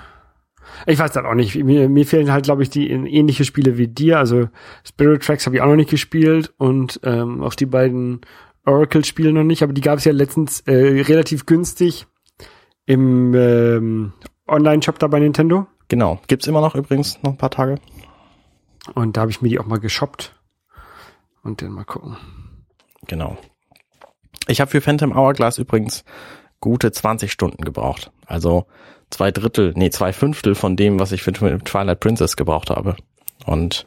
[0.86, 1.56] Ich weiß das auch nicht.
[1.56, 4.20] Mir, mir fehlen halt, glaube ich, die ähnliche Spiele wie dir.
[4.20, 4.50] Also
[4.84, 8.22] Spirit Tracks habe ich auch noch nicht gespielt und ähm, auch die beiden
[8.66, 9.64] Oracle-Spiele noch nicht.
[9.64, 12.08] Aber die gab es ja letztens äh, relativ günstig
[12.86, 14.14] im ähm,
[14.48, 15.68] Online-Shop da bei Nintendo.
[15.88, 16.20] Genau.
[16.28, 17.80] Gibt's immer noch übrigens noch ein paar Tage.
[18.94, 20.36] Und da habe ich mir die auch mal geshoppt.
[21.44, 22.18] Und dann mal gucken.
[23.08, 23.38] Genau.
[24.48, 26.04] Ich habe für Phantom Hourglass übrigens
[26.60, 28.12] gute 20 Stunden gebraucht.
[28.26, 28.66] Also
[29.14, 32.96] zwei Drittel, nee, zwei Fünftel von dem, was ich für Twilight Princess gebraucht habe.
[33.46, 33.86] Und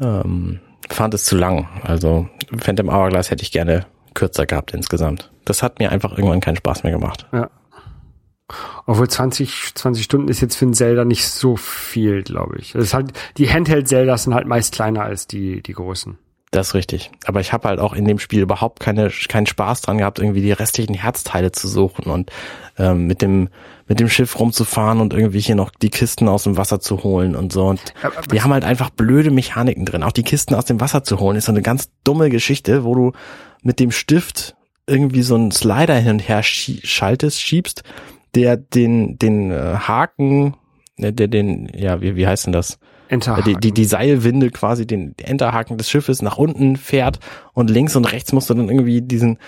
[0.00, 1.68] ähm, fand es zu lang.
[1.82, 2.28] Also
[2.58, 5.30] Phantom Hourglass hätte ich gerne kürzer gehabt insgesamt.
[5.44, 7.26] Das hat mir einfach irgendwann keinen Spaß mehr gemacht.
[7.32, 7.50] Ja.
[8.86, 12.72] Obwohl 20, 20 Stunden ist jetzt für ein Zelda nicht so viel, glaube ich.
[12.72, 16.18] Das ist halt, die Handheld-Zeldas sind halt meist kleiner als die, die großen.
[16.50, 17.12] Das ist richtig.
[17.26, 20.42] Aber ich habe halt auch in dem Spiel überhaupt keine, keinen Spaß dran gehabt, irgendwie
[20.42, 22.32] die restlichen Herzteile zu suchen und
[22.76, 23.50] ähm, mit dem
[23.90, 27.34] mit dem Schiff rumzufahren und irgendwie hier noch die Kisten aus dem Wasser zu holen
[27.34, 27.66] und so.
[27.66, 27.92] Und
[28.30, 30.04] die haben halt einfach blöde Mechaniken drin.
[30.04, 32.94] Auch die Kisten aus dem Wasser zu holen ist so eine ganz dumme Geschichte, wo
[32.94, 33.12] du
[33.64, 34.54] mit dem Stift
[34.86, 37.82] irgendwie so einen Slider hin und her schaltest, schiebst,
[38.36, 40.54] der den den äh, Haken,
[40.98, 42.78] äh, der den ja wie wie heißt denn das?
[43.44, 47.18] Die, die, die Seilwinde quasi den Enterhaken des Schiffes nach unten fährt
[47.54, 49.38] und links und rechts musst du dann irgendwie diesen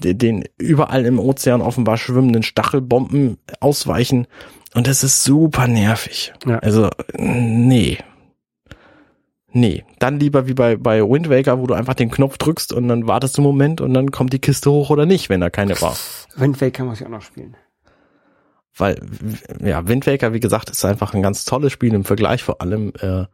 [0.00, 4.26] den- überall im Ozean offenbar schwimmenden Stachelbomben ausweichen
[4.74, 6.32] und das ist super nervig.
[6.46, 6.58] Ja.
[6.58, 7.98] Also nee.
[9.52, 12.86] Nee, dann lieber wie bei bei Wind Waker, wo du einfach den Knopf drückst und
[12.86, 15.50] dann wartest du einen Moment und dann kommt die Kiste hoch oder nicht, wenn da
[15.50, 15.96] keine war.
[16.36, 17.56] Wind Waker muss ich auch noch spielen.
[18.76, 19.00] Weil,
[19.60, 22.92] ja, Wind Waker, wie gesagt, ist einfach ein ganz tolles Spiel im Vergleich vor allem,
[23.00, 23.24] äh,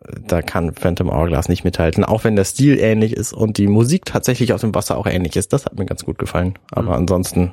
[0.00, 4.04] da kann Phantom Hourglass nicht mithalten, auch wenn der Stil ähnlich ist und die Musik
[4.04, 5.52] tatsächlich aus dem Wasser auch ähnlich ist.
[5.52, 6.58] Das hat mir ganz gut gefallen.
[6.70, 7.52] Aber ansonsten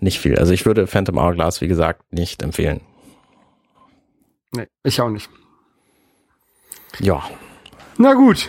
[0.00, 0.38] nicht viel.
[0.38, 2.80] Also ich würde Phantom Hourglass, wie gesagt, nicht empfehlen.
[4.52, 5.28] Nee, ich auch nicht.
[7.00, 7.22] Ja,
[7.98, 8.48] Na gut.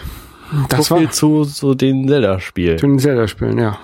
[0.70, 2.80] Das so war zu, zu den Zelda-Spielen.
[2.80, 3.80] zu den Zelda-Spielen, ja.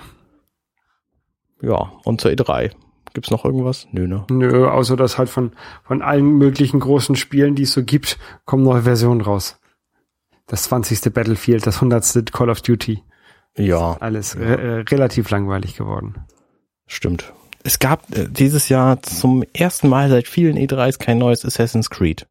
[1.62, 2.72] Ja, und zur E3.
[3.16, 3.88] Gibt's noch irgendwas?
[3.92, 4.26] Nö, ne?
[4.30, 5.52] Nö, außer dass halt von,
[5.84, 9.58] von allen möglichen großen Spielen, die es so gibt, kommen neue Versionen raus.
[10.46, 11.14] Das 20.
[11.14, 12.30] Battlefield, das 100.
[12.30, 13.02] Call of Duty.
[13.56, 16.26] Ja, Alles re äh, relativ langweilig geworden.
[16.86, 17.32] stimmt.
[17.64, 22.26] Es gab äh, dieses Jahr zum ersten Mal seit vielen E3s kein neues Assassin's Creed.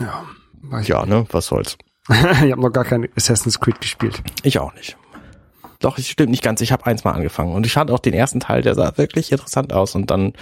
[0.00, 0.24] Ja,
[0.62, 1.78] weiß Ja, ne, was soll's.
[2.08, 4.24] ich habe noch gar kein Assassin's Creed gespielt.
[4.42, 4.96] Ich auch nicht.
[5.82, 6.60] Doch, es stimmt nicht ganz.
[6.62, 9.30] Ich habe eins mal angefangen und ich fand auch den ersten Teil, der sah wirklich
[9.32, 10.32] interessant aus und dann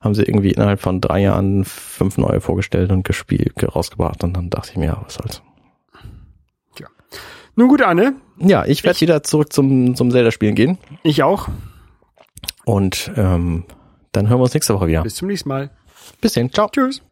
[0.00, 4.48] haben sie irgendwie innerhalb von drei Jahren fünf neue vorgestellt und gespielt, rausgebracht und dann
[4.48, 5.42] dachte ich mir, ja, was soll's.
[7.56, 11.48] Nun gut, Anne, Ja, ich werde wieder zurück zum, zum Zelda-Spielen gehen ich auch.
[12.64, 13.64] und ähm,
[14.12, 15.02] dann hören wir uns nächste Woche wieder.
[15.02, 15.70] Bis zum nächsten Mal.
[16.20, 16.68] Bis dann, ciao.
[16.68, 17.02] Tschüss.